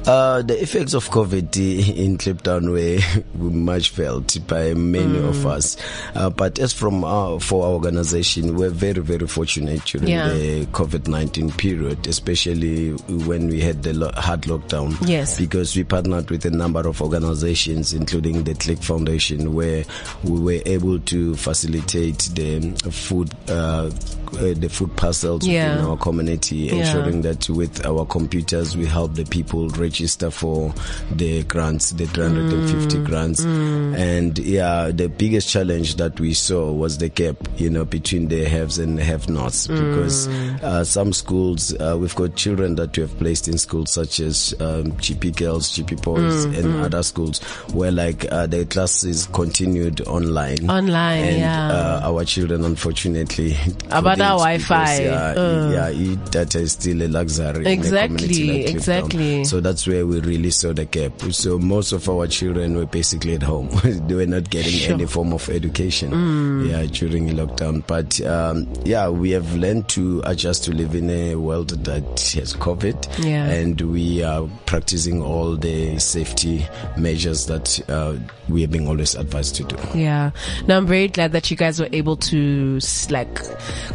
Uh, 0.06 0.42
the 0.42 0.60
effects 0.62 0.92
of 0.92 1.08
COVID 1.08 1.56
in 1.96 2.18
Kliptown 2.18 2.70
were 2.70 3.50
much 3.50 3.88
felt 3.88 4.36
by 4.46 4.74
many 4.74 5.14
Mm. 5.18 5.28
of 5.30 5.46
us. 5.46 5.78
Uh, 6.14 6.28
but 6.28 6.58
as 6.58 6.74
from 6.74 7.02
our, 7.04 7.40
for 7.40 7.64
our 7.64 7.72
organization, 7.72 8.54
we're 8.54 8.68
very, 8.68 9.00
very 9.00 9.26
fortunate 9.26 9.82
during 9.86 10.08
Yeah. 10.08 10.28
the 10.28 10.66
COVID-19 10.66 11.56
period, 11.56 12.06
especially 12.06 12.90
when 12.90 13.48
we 13.48 13.60
had 13.62 13.82
the 13.82 13.94
lo- 13.94 14.10
hard 14.14 14.42
lockdown. 14.42 14.94
Yes. 15.08 15.38
Because 15.38 15.74
we 15.74 15.84
partnered 15.84 16.28
with 16.30 16.44
a 16.44 16.50
number 16.50 16.86
of 16.86 17.00
organizations, 17.00 17.94
including 17.94 18.44
the 18.44 18.52
Click 18.56 18.82
Foundation, 18.82 19.54
where 19.54 19.86
we 20.22 20.38
were 20.38 20.62
able 20.66 20.98
to 20.98 21.34
facilitate 21.36 22.28
the 22.34 22.60
food, 22.90 23.30
uh, 23.48 23.88
uh, 24.34 24.52
the 24.54 24.68
food 24.68 24.94
parcels 24.96 25.46
Yeah. 25.46 25.76
within 25.76 25.90
our 25.92 25.96
community, 25.96 26.56
Yeah. 26.56 26.74
ensuring 26.74 27.22
that 27.22 27.48
with 27.48 27.86
our 27.86 28.04
computers 28.04 28.76
we 28.76 28.84
help 28.84 29.14
the 29.14 29.24
people 29.24 29.70
register 29.70 29.93
for 30.30 30.72
the 31.14 31.42
grants, 31.44 31.90
the 31.90 32.06
350 32.06 32.98
Mm. 32.98 33.04
grants. 33.04 33.44
And 33.44 34.38
yeah, 34.38 34.90
the 34.90 35.08
biggest 35.08 35.48
challenge 35.48 35.96
that 35.96 36.18
we 36.20 36.34
saw 36.34 36.72
was 36.72 36.98
the 36.98 37.08
gap, 37.08 37.36
you 37.56 37.70
know, 37.70 37.84
between 37.84 38.28
the 38.28 38.44
haves 38.44 38.78
and 38.78 38.98
the 38.98 39.04
have-nots 39.04 39.66
because 39.68 40.28
Mm. 40.28 40.62
uh, 40.62 40.84
some 40.84 41.12
schools, 41.12 41.72
uh, 41.74 41.96
we've 41.98 42.14
got 42.14 42.36
children 42.36 42.74
that 42.76 42.96
we 42.96 43.02
have 43.02 43.18
placed 43.18 43.48
in 43.48 43.58
schools 43.58 43.90
such 43.92 44.20
as 44.20 44.54
um, 44.60 44.92
GP 44.92 45.36
girls, 45.36 45.70
GP 45.76 45.96
boys, 46.02 46.46
Mm, 46.46 46.58
and 46.58 46.84
other 46.84 47.02
schools 47.02 47.40
where 47.72 47.92
like 47.92 48.26
uh, 48.32 48.46
the 48.46 48.64
classes 48.66 49.28
continued 49.32 50.00
online. 50.02 50.68
Online, 50.70 51.22
and, 51.24 51.38
yeah. 51.38 51.68
Uh, 51.70 52.00
our 52.10 52.24
children, 52.24 52.64
unfortunately, 52.64 53.56
About 53.90 54.20
our 54.20 54.38
because, 54.58 54.68
Wi-Fi, 54.68 55.02
Yeah, 55.02 55.70
yeah, 55.70 55.90
e- 55.90 56.18
data 56.30 56.58
is 56.60 56.72
still 56.72 57.02
a 57.02 57.08
luxury. 57.08 57.66
Exactly, 57.66 57.68
in 57.68 57.94
a 57.94 58.06
community 58.06 58.44
like 58.46 58.66
Kliptown. 58.66 58.74
exactly. 58.74 59.44
So 59.44 59.60
that's 59.60 59.83
where 59.86 60.06
we 60.06 60.20
really 60.20 60.50
saw 60.50 60.72
the 60.72 60.84
gap. 60.84 61.20
So 61.32 61.58
most 61.58 61.92
of 61.92 62.08
our 62.08 62.26
children 62.26 62.76
were 62.76 62.86
basically 62.86 63.34
at 63.34 63.42
home. 63.42 63.68
they 63.84 64.14
were 64.14 64.26
not 64.26 64.50
getting 64.50 64.72
Sure. 64.72 64.90
Mm. 64.90 64.94
any 64.94 65.06
form 65.06 65.32
of 65.32 65.48
education. 65.48 66.66
Yeah, 66.66 66.86
during 66.86 67.28
lockdown. 67.30 67.86
But 67.86 68.20
um, 68.22 68.66
yeah, 68.84 69.08
we 69.08 69.30
have 69.30 69.54
learned 69.54 69.88
to 69.90 70.22
adjust 70.24 70.64
to 70.64 70.72
live 70.72 70.94
in 70.94 71.10
a 71.10 71.36
world 71.36 71.70
that 71.84 72.02
has 72.36 72.54
COVID. 72.54 73.24
Yeah. 73.24 73.46
And 73.46 73.80
we 73.80 74.22
are 74.22 74.48
practicing 74.66 75.22
all 75.22 75.56
the 75.56 75.98
safety 75.98 76.66
measures 76.96 77.46
that 77.46 77.80
uh, 77.88 78.16
we 78.48 78.64
are 78.64 78.68
being 78.68 78.88
always 78.88 79.14
advised 79.14 79.56
to 79.56 79.64
do. 79.64 79.76
Yeah. 79.94 80.30
Now 80.66 80.76
I'm 80.76 80.86
very 80.86 81.08
glad 81.08 81.32
that 81.32 81.50
you 81.50 81.56
guys 81.56 81.80
were 81.80 81.88
able 81.92 82.16
to 82.16 82.78
like 83.10 83.40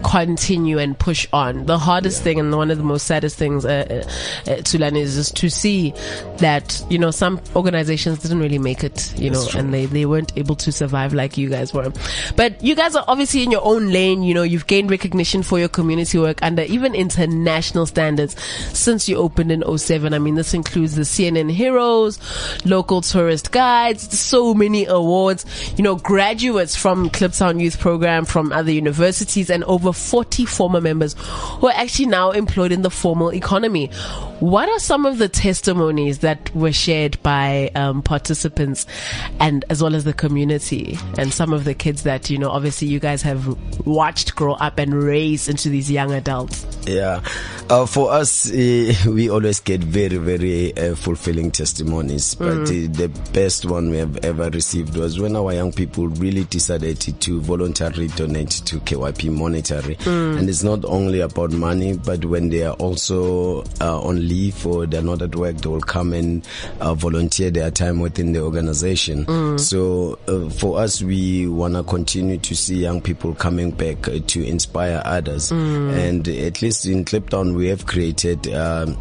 continue 0.03 0.77
and 0.79 0.97
push 0.97 1.27
on. 1.33 1.65
The 1.65 1.77
hardest 1.77 2.23
thing 2.23 2.39
and 2.39 2.55
one 2.55 2.71
of 2.71 2.77
the 2.77 2.83
most 2.83 3.05
saddest 3.05 3.37
things, 3.37 3.65
uh, 3.65 4.03
uh, 4.47 4.51
uh, 4.51 4.95
is 4.95 5.15
just 5.15 5.35
to 5.37 5.49
see 5.49 5.78
that, 6.37 6.83
you 6.89 6.97
know, 6.97 7.11
some 7.11 7.41
organizations 7.55 8.19
didn't 8.19 8.39
really 8.39 8.59
make 8.59 8.83
it, 8.83 9.13
you 9.17 9.29
know, 9.29 9.45
and 9.55 9.73
they, 9.73 9.85
they 9.85 10.05
weren't 10.05 10.37
able 10.37 10.55
to 10.55 10.71
survive 10.71 11.13
like 11.13 11.37
you 11.37 11.49
guys 11.49 11.73
were. 11.73 11.91
But 12.35 12.63
you 12.63 12.75
guys 12.75 12.95
are 12.95 13.05
obviously 13.07 13.43
in 13.43 13.51
your 13.51 13.65
own 13.65 13.91
lane, 13.91 14.23
you 14.23 14.33
know, 14.33 14.43
you've 14.43 14.67
gained 14.67 14.91
recognition 14.91 15.43
for 15.43 15.59
your 15.59 15.69
community 15.69 16.17
work 16.17 16.41
under 16.41 16.63
even 16.63 16.95
international 16.95 17.85
standards 17.85 18.39
since 18.73 19.07
you 19.09 19.17
opened 19.17 19.51
in 19.51 19.63
07. 19.77 20.13
I 20.13 20.19
mean, 20.19 20.35
this 20.35 20.53
includes 20.53 20.95
the 20.95 21.03
CNN 21.03 21.51
Heroes, 21.51 22.19
local 22.65 23.01
tourist 23.01 23.51
guides, 23.51 24.17
so 24.17 24.53
many 24.53 24.85
awards, 24.85 25.45
you 25.77 25.83
know, 25.83 25.95
graduates 25.95 26.75
from 26.75 27.09
Kliptown 27.09 27.61
Youth 27.61 27.79
Program 27.79 28.25
from 28.25 28.51
other 28.51 28.71
universities 28.71 29.49
and 29.49 29.63
over 29.65 29.93
40 29.93 30.45
former 30.45 30.81
members 30.81 31.15
who 31.59 31.67
are 31.67 31.73
actually 31.75 32.07
now 32.07 32.31
employed 32.31 32.71
in 32.71 32.81
the 32.81 32.89
formal 32.89 33.33
economy. 33.33 33.89
What 34.39 34.69
are 34.69 34.79
some 34.79 35.05
of 35.05 35.17
the 35.17 35.27
testimonies 35.27 36.19
that 36.19 36.53
were 36.55 36.71
shared 36.71 37.21
by 37.21 37.71
um, 37.75 38.01
participants 38.01 38.85
and 39.39 39.65
as 39.69 39.83
well 39.83 39.95
as 39.95 40.05
the 40.05 40.13
community 40.13 40.97
and 41.17 41.33
some 41.33 41.51
of 41.51 41.65
the 41.65 41.73
kids 41.73 42.03
that, 42.03 42.29
you 42.29 42.37
know, 42.37 42.49
obviously 42.49 42.87
you 42.87 42.99
guys 42.99 43.21
have 43.21 43.45
watched 43.85 44.35
grow 44.35 44.53
up 44.53 44.79
and 44.79 44.93
raise 44.93 45.49
into 45.49 45.67
these 45.69 45.91
young 45.91 46.13
adults? 46.13 46.65
Yeah. 46.87 47.21
Uh, 47.69 47.85
for 47.85 48.11
us, 48.11 48.49
uh, 48.49 48.93
we 49.07 49.29
always 49.29 49.59
get 49.59 49.83
very, 49.83 50.17
very 50.17 50.75
uh, 50.77 50.95
fulfilling 50.95 51.51
testimonies. 51.51 52.35
But 52.35 52.67
mm. 52.67 52.95
the 52.95 53.07
best 53.31 53.65
one 53.65 53.89
we 53.89 53.97
have 53.97 54.23
ever 54.23 54.49
received 54.49 54.95
was 54.95 55.19
when 55.19 55.35
our 55.35 55.53
young 55.53 55.71
people 55.73 56.07
really 56.07 56.45
decided 56.45 56.99
to 57.01 57.41
voluntarily 57.41 58.07
donate 58.09 58.51
to 58.51 58.79
KYP 58.79 59.31
Monetary. 59.31 59.95
Mm. 59.97 60.39
And 60.39 60.49
it's 60.49 60.63
not 60.63 60.85
only 60.85 61.19
about 61.19 61.51
money, 61.51 61.97
but 61.97 62.23
when 62.25 62.49
they 62.49 62.63
are 62.63 62.75
also 62.75 63.63
uh, 63.81 63.99
on 64.01 64.28
leave 64.29 64.65
or 64.65 64.85
they're 64.85 65.01
not 65.01 65.21
at 65.21 65.35
work, 65.35 65.57
they 65.57 65.69
will 65.69 65.81
come 65.81 66.13
and 66.13 66.47
uh, 66.79 66.93
volunteer 66.93 67.49
their 67.51 67.71
time 67.71 67.99
within 67.99 68.33
the 68.33 68.41
organization. 68.41 69.25
Mm. 69.25 69.59
So 69.59 70.19
uh, 70.27 70.49
for 70.49 70.79
us, 70.79 71.01
we 71.01 71.47
want 71.47 71.73
to 71.73 71.83
continue 71.83 72.37
to 72.37 72.55
see 72.55 72.77
young 72.77 73.01
people 73.01 73.33
coming 73.35 73.71
back 73.71 74.01
to 74.03 74.43
inspire 74.45 75.01
others. 75.03 75.51
Mm. 75.51 75.97
And 75.97 76.27
at 76.27 76.61
least 76.61 76.85
in 76.85 77.05
Kliptown, 77.05 77.55
we 77.55 77.67
have 77.67 77.85
created 77.85 78.53
um, 78.53 78.95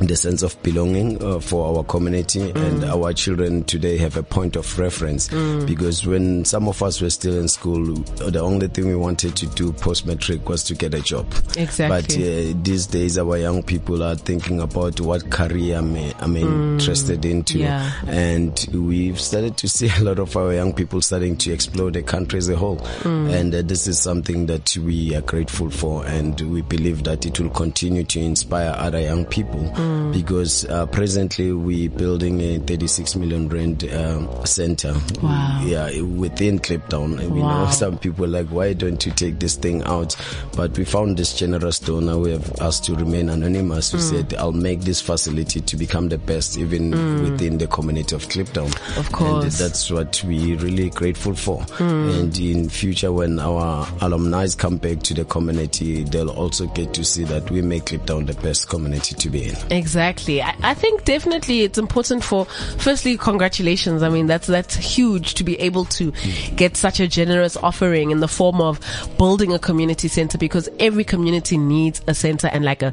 the 0.00 0.16
sense 0.16 0.42
of 0.42 0.60
belonging 0.62 1.22
uh, 1.22 1.38
for 1.40 1.76
our 1.76 1.84
community 1.84 2.40
mm. 2.40 2.56
and 2.56 2.84
our 2.84 3.12
children 3.12 3.64
today 3.64 3.96
have 3.98 4.16
a 4.16 4.22
point 4.22 4.56
of 4.56 4.78
reference 4.78 5.28
mm. 5.28 5.66
because 5.66 6.06
when 6.06 6.44
some 6.44 6.68
of 6.68 6.82
us 6.82 7.00
were 7.00 7.10
still 7.10 7.38
in 7.38 7.48
school 7.48 7.94
the 7.94 8.40
only 8.40 8.68
thing 8.68 8.86
we 8.86 8.96
wanted 8.96 9.36
to 9.36 9.46
do 9.48 9.72
post 9.72 10.06
matric 10.06 10.48
was 10.48 10.64
to 10.64 10.74
get 10.74 10.94
a 10.94 11.00
job 11.00 11.26
exactly 11.56 11.88
but 11.88 12.12
uh, 12.16 12.58
these 12.62 12.86
days 12.86 13.18
our 13.18 13.36
young 13.36 13.62
people 13.62 14.02
are 14.02 14.14
thinking 14.14 14.60
about 14.60 15.00
what 15.00 15.30
career 15.30 15.78
I'm, 15.78 15.94
I'm 15.96 16.34
mm. 16.34 16.72
interested 16.72 17.24
into 17.24 17.58
yeah. 17.58 17.92
and 18.06 18.66
we've 18.72 19.20
started 19.20 19.56
to 19.58 19.68
see 19.68 19.90
a 19.98 20.02
lot 20.02 20.18
of 20.18 20.36
our 20.36 20.52
young 20.54 20.72
people 20.72 21.00
starting 21.02 21.36
to 21.38 21.52
explore 21.52 21.90
the 21.90 22.02
country 22.02 22.38
as 22.38 22.48
a 22.48 22.56
whole 22.56 22.78
mm. 22.78 23.32
and 23.32 23.54
uh, 23.54 23.62
this 23.62 23.86
is 23.86 23.98
something 23.98 24.46
that 24.46 24.76
we 24.78 25.14
are 25.14 25.22
grateful 25.22 25.70
for 25.70 26.06
and 26.06 26.40
we 26.40 26.62
believe 26.62 27.04
that 27.04 27.26
it 27.26 27.38
will 27.38 27.50
continue 27.50 28.04
to 28.04 28.20
inspire 28.20 28.72
other 28.76 29.00
young 29.00 29.24
people 29.26 29.69
mm. 29.74 30.12
because 30.12 30.64
uh, 30.66 30.86
presently 30.86 31.52
we're 31.52 31.88
building 31.90 32.40
a 32.40 32.58
36 32.58 33.16
million 33.16 33.48
rand 33.48 33.84
uh, 33.84 34.44
center. 34.44 34.94
Wow. 35.22 35.62
Yeah, 35.64 36.00
within 36.02 36.58
Kliptown. 36.58 37.18
We 37.30 37.40
Wow. 37.40 37.64
know 37.66 37.70
some 37.70 37.98
people 37.98 38.24
are 38.24 38.28
like, 38.28 38.48
why 38.48 38.72
don't 38.72 39.04
you 39.06 39.12
take 39.12 39.38
this 39.38 39.56
thing 39.56 39.82
out? 39.84 40.16
But 40.56 40.76
we 40.76 40.84
found 40.84 41.16
this 41.16 41.34
generous 41.34 41.78
donor. 41.78 42.18
We 42.18 42.32
have 42.32 42.52
asked 42.60 42.84
to 42.84 42.94
remain 42.94 43.28
anonymous. 43.28 43.92
Who 43.92 43.98
said, 43.98 44.34
I'll 44.34 44.52
make 44.52 44.80
this 44.80 45.00
facility 45.00 45.60
to 45.60 45.76
become 45.76 46.08
the 46.08 46.18
best, 46.18 46.58
even 46.58 46.90
within 47.22 47.58
the 47.58 47.66
community 47.66 48.14
of 48.16 48.26
Kliptown. 48.28 48.74
Of 48.98 49.06
And 49.06 49.12
course. 49.14 49.58
that's 49.58 49.90
what 49.90 50.22
we're 50.24 50.56
really 50.58 50.90
grateful 50.90 51.34
for. 51.34 51.64
And 51.78 52.36
in 52.38 52.68
future, 52.68 53.12
when 53.12 53.38
our 53.38 53.86
alumni 54.00 54.40
come 54.56 54.78
back 54.78 55.00
to 55.02 55.14
the 55.14 55.24
community, 55.24 56.02
they'll 56.04 56.30
also 56.30 56.66
get 56.68 56.94
to 56.94 57.04
see 57.04 57.24
that 57.24 57.50
we 57.50 57.60
make 57.62 57.84
Kliptown 57.84 58.26
the 58.26 58.34
best 58.34 58.68
community 58.68 59.14
to 59.14 59.28
be 59.30 59.48
in. 59.50 59.56
Exactly. 59.70 60.42
I, 60.42 60.54
I 60.62 60.74
think 60.74 61.04
definitely 61.04 61.62
it's 61.62 61.78
important 61.78 62.24
for 62.24 62.44
firstly 62.44 63.16
congratulations. 63.16 64.02
I 64.02 64.08
mean 64.08 64.26
that's 64.26 64.46
that's 64.46 64.76
huge 64.76 65.34
to 65.34 65.44
be 65.44 65.58
able 65.60 65.84
to 65.86 66.12
get 66.56 66.76
such 66.76 67.00
a 67.00 67.08
generous 67.08 67.56
offering 67.56 68.10
in 68.10 68.20
the 68.20 68.28
form 68.28 68.60
of 68.60 68.80
building 69.18 69.52
a 69.52 69.58
community 69.58 70.08
center 70.08 70.38
because 70.38 70.68
every 70.78 71.04
community 71.04 71.58
needs 71.58 72.02
a 72.06 72.14
center 72.14 72.48
and 72.48 72.64
like 72.64 72.82
a 72.82 72.92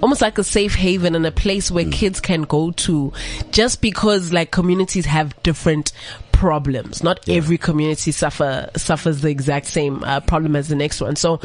almost 0.00 0.20
like 0.22 0.38
a 0.38 0.44
safe 0.44 0.74
haven 0.74 1.14
and 1.14 1.26
a 1.26 1.32
place 1.32 1.70
where 1.70 1.84
mm. 1.84 1.92
kids 1.92 2.20
can 2.20 2.42
go 2.42 2.70
to 2.72 3.12
just 3.50 3.80
because 3.80 4.32
like 4.32 4.50
communities 4.50 5.06
have 5.06 5.40
different 5.42 5.92
problems. 6.38 7.02
Not 7.02 7.28
every 7.28 7.58
community 7.58 8.12
suffer 8.12 8.70
suffers 8.76 9.22
the 9.22 9.28
exact 9.28 9.66
same 9.66 10.04
uh, 10.04 10.20
problem 10.20 10.54
as 10.54 10.68
the 10.68 10.76
next 10.76 11.00
one. 11.00 11.16
So 11.16 11.40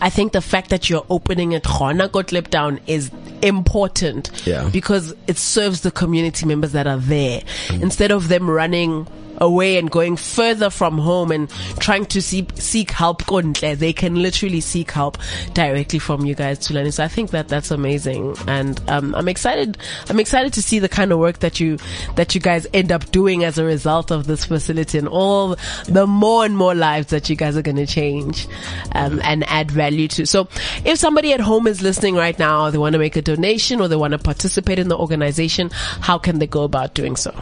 I 0.00 0.10
think 0.10 0.32
the 0.32 0.40
fact 0.40 0.70
that 0.70 0.88
you're 0.88 1.04
opening 1.10 1.52
it 1.52 1.64
Khona 1.64 2.10
Gottlieb 2.10 2.48
down 2.48 2.78
is 2.86 3.10
important 3.42 4.30
Yeah. 4.46 4.68
because 4.72 5.12
it 5.26 5.38
serves 5.38 5.80
the 5.80 5.90
community 5.90 6.46
members 6.46 6.70
that 6.72 6.86
are 6.86 6.98
there 6.98 7.42
instead 7.70 8.12
of 8.12 8.28
them 8.28 8.48
running 8.48 9.06
away 9.40 9.78
and 9.78 9.90
going 9.90 10.16
further 10.16 10.70
from 10.70 10.98
home 10.98 11.32
and 11.32 11.50
trying 11.78 12.06
to 12.06 12.22
seek, 12.22 12.50
seek 12.54 12.90
help. 12.90 13.18
They 13.28 13.92
can 13.92 14.14
literally 14.16 14.60
seek 14.60 14.90
help 14.90 15.18
directly 15.52 15.98
from 15.98 16.24
you 16.24 16.34
guys 16.34 16.58
to 16.60 16.74
learn. 16.74 16.90
So 16.92 17.04
i 17.04 17.08
think 17.08 17.30
that 17.30 17.48
that's 17.48 17.70
amazing. 17.70 18.36
And 18.46 18.80
um, 18.88 19.14
i'm 19.14 19.28
excited 19.28 19.78
i'm 20.08 20.20
excited 20.20 20.52
to 20.54 20.62
see 20.62 20.78
the 20.78 20.88
kind 20.88 21.12
of 21.12 21.18
work 21.18 21.40
that 21.40 21.60
you 21.60 21.78
that 22.16 22.34
you 22.34 22.40
guys 22.40 22.66
end 22.72 22.92
up 22.92 23.10
doing 23.10 23.44
as 23.44 23.58
a 23.58 23.64
result 23.64 24.10
of 24.10 24.26
this 24.26 24.44
facility 24.44 24.98
and 24.98 25.08
all 25.08 25.56
the 25.86 26.06
more 26.06 26.44
and 26.44 26.56
more 26.56 26.74
lives 26.74 27.08
that 27.08 27.28
you 27.28 27.36
guys 27.36 27.56
are 27.56 27.62
going 27.62 27.76
to 27.76 27.86
change 27.86 28.46
um, 28.92 29.20
and 29.24 29.44
add 29.48 29.70
value 29.70 30.08
to. 30.08 30.26
So 30.26 30.48
if 30.84 30.98
somebody 30.98 31.32
at 31.32 31.40
home 31.40 31.66
is 31.66 31.82
listening 31.82 32.14
right 32.14 32.38
now 32.38 32.70
they 32.70 32.78
want 32.78 32.92
to 32.94 32.98
make 32.98 33.16
a 33.16 33.22
donation 33.22 33.80
or 33.80 33.88
they 33.88 33.96
want 33.96 34.12
to 34.12 34.18
participate 34.18 34.78
in 34.78 34.88
the 34.88 34.96
organization 34.96 35.70
how 36.00 36.18
can 36.18 36.38
they 36.38 36.46
go 36.46 36.62
about 36.62 36.94
doing 36.94 37.16
so 37.16 37.34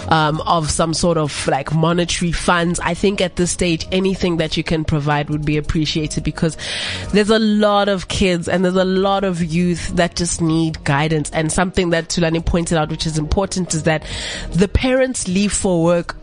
um, 0.09 0.41
of 0.41 0.69
some 0.69 0.93
sort 0.93 1.17
of 1.17 1.47
like 1.47 1.73
monetary 1.73 2.31
funds, 2.31 2.79
I 2.79 2.93
think 2.93 3.21
at 3.21 3.35
this 3.35 3.51
stage, 3.51 3.87
anything 3.91 4.37
that 4.37 4.57
you 4.57 4.63
can 4.63 4.83
provide 4.83 5.29
would 5.29 5.45
be 5.45 5.57
appreciated 5.57 6.23
because 6.23 6.57
there's 7.11 7.29
a 7.29 7.39
lot 7.39 7.89
of 7.89 8.07
kids 8.07 8.47
and 8.47 8.63
there's 8.63 8.75
a 8.75 8.85
lot 8.85 9.23
of 9.23 9.43
youth 9.43 9.89
that 9.95 10.15
just 10.15 10.41
need 10.41 10.83
guidance. 10.83 11.29
And 11.31 11.51
something 11.51 11.89
that 11.91 12.09
Thulani 12.09 12.45
pointed 12.45 12.77
out, 12.77 12.89
which 12.89 13.05
is 13.05 13.17
important, 13.17 13.73
is 13.73 13.83
that 13.83 14.05
the 14.51 14.67
parents 14.67 15.27
leave 15.27 15.53
for 15.53 15.83
work 15.83 16.15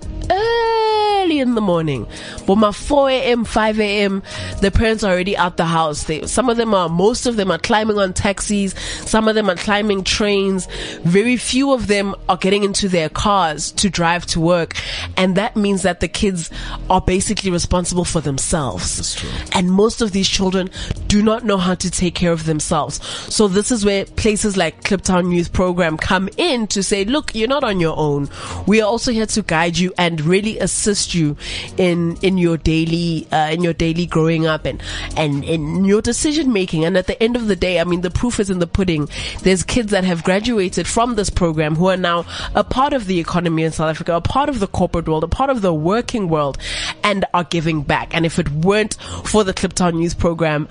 early 1.24 1.38
in 1.38 1.54
the 1.54 1.60
morning. 1.60 2.06
But 2.46 2.56
my 2.56 2.72
4 2.72 3.10
a.m., 3.10 3.44
5 3.44 3.80
a.m., 3.80 4.22
the 4.60 4.70
parents 4.70 5.02
are 5.02 5.12
already 5.12 5.36
out 5.36 5.56
the 5.56 5.64
house. 5.64 6.04
They, 6.04 6.26
some 6.26 6.48
of 6.48 6.56
them 6.56 6.74
are, 6.74 6.88
most 6.88 7.26
of 7.26 7.36
them 7.36 7.50
are 7.50 7.58
climbing 7.58 7.98
on 7.98 8.12
taxis. 8.12 8.74
Some 9.06 9.28
of 9.28 9.34
them 9.34 9.48
are 9.48 9.56
climbing 9.56 10.04
trains. 10.04 10.66
Very 11.02 11.36
few 11.36 11.72
of 11.72 11.86
them 11.86 12.14
are 12.28 12.36
getting 12.36 12.62
into 12.64 12.88
their 12.88 13.08
cars 13.08 13.72
to 13.72 13.88
drive 13.88 14.26
to 14.26 14.40
work. 14.40 14.74
And 15.16 15.36
that 15.36 15.56
means 15.56 15.82
that 15.82 16.00
the 16.00 16.08
kids 16.08 16.50
are 16.90 17.00
basically 17.00 17.50
responsible 17.50 18.04
for 18.04 18.20
themselves. 18.20 19.24
And 19.52 19.70
most 19.70 20.02
of 20.02 20.12
these 20.12 20.28
children 20.28 20.70
do 21.14 21.22
not 21.22 21.44
know 21.44 21.58
how 21.58 21.76
to 21.76 21.88
take 21.92 22.16
care 22.16 22.32
of 22.32 22.44
themselves. 22.44 23.00
So 23.32 23.46
this 23.46 23.70
is 23.70 23.84
where 23.84 24.04
places 24.04 24.56
like 24.56 24.82
Kliptown 24.82 25.32
Youth 25.32 25.52
Program 25.52 25.96
come 25.96 26.28
in 26.36 26.66
to 26.66 26.82
say, 26.82 27.04
look, 27.04 27.36
you're 27.36 27.46
not 27.46 27.62
on 27.62 27.78
your 27.78 27.96
own. 27.96 28.28
We 28.66 28.82
are 28.82 28.88
also 28.88 29.12
here 29.12 29.26
to 29.26 29.42
guide 29.42 29.78
you 29.78 29.92
and 29.96 30.20
really 30.20 30.58
assist 30.58 31.14
you 31.14 31.36
in, 31.76 32.16
in 32.16 32.36
your 32.36 32.56
daily, 32.56 33.28
uh, 33.30 33.50
in 33.52 33.62
your 33.62 33.74
daily 33.74 34.06
growing 34.06 34.44
up 34.44 34.64
and, 34.64 34.82
and 35.16 35.44
in 35.44 35.84
your 35.84 36.02
decision 36.02 36.52
making. 36.52 36.84
And 36.84 36.96
at 36.96 37.06
the 37.06 37.22
end 37.22 37.36
of 37.36 37.46
the 37.46 37.54
day, 37.54 37.78
I 37.78 37.84
mean, 37.84 38.00
the 38.00 38.10
proof 38.10 38.40
is 38.40 38.50
in 38.50 38.58
the 38.58 38.66
pudding. 38.66 39.08
There's 39.42 39.62
kids 39.62 39.92
that 39.92 40.02
have 40.02 40.24
graduated 40.24 40.88
from 40.88 41.14
this 41.14 41.30
program 41.30 41.76
who 41.76 41.90
are 41.90 41.96
now 41.96 42.26
a 42.56 42.64
part 42.64 42.92
of 42.92 43.06
the 43.06 43.20
economy 43.20 43.62
in 43.62 43.70
South 43.70 43.90
Africa, 43.90 44.16
a 44.16 44.20
part 44.20 44.48
of 44.48 44.58
the 44.58 44.66
corporate 44.66 45.06
world, 45.06 45.22
a 45.22 45.28
part 45.28 45.50
of 45.50 45.62
the 45.62 45.72
working 45.72 46.28
world 46.28 46.58
and 47.04 47.24
are 47.32 47.44
giving 47.44 47.82
back. 47.82 48.16
And 48.16 48.26
if 48.26 48.40
it 48.40 48.50
weren't 48.50 48.94
for 49.24 49.44
the 49.44 49.54
Kliptown 49.54 50.02
Youth 50.02 50.18
Program, 50.18 50.66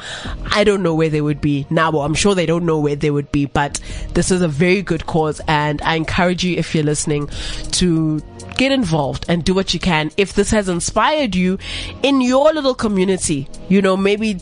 I 0.45 0.63
don't 0.63 0.83
know 0.83 0.93
where 0.93 1.09
they 1.09 1.21
would 1.21 1.41
be 1.41 1.65
now. 1.69 1.91
Well, 1.91 2.03
I'm 2.03 2.13
sure 2.13 2.35
they 2.35 2.45
don't 2.45 2.65
know 2.65 2.79
where 2.79 2.95
they 2.95 3.11
would 3.11 3.31
be, 3.31 3.45
but 3.45 3.79
this 4.13 4.31
is 4.31 4.41
a 4.41 4.47
very 4.47 4.81
good 4.81 5.05
cause. 5.05 5.41
And 5.47 5.81
I 5.81 5.95
encourage 5.95 6.43
you, 6.43 6.55
if 6.57 6.75
you're 6.75 6.83
listening, 6.83 7.29
to 7.71 8.21
get 8.57 8.71
involved 8.71 9.25
and 9.27 9.43
do 9.43 9.53
what 9.53 9.73
you 9.73 9.79
can. 9.79 10.11
If 10.17 10.33
this 10.33 10.51
has 10.51 10.69
inspired 10.69 11.35
you 11.35 11.57
in 12.03 12.21
your 12.21 12.53
little 12.53 12.75
community, 12.75 13.47
you 13.67 13.81
know, 13.81 13.97
maybe 13.97 14.39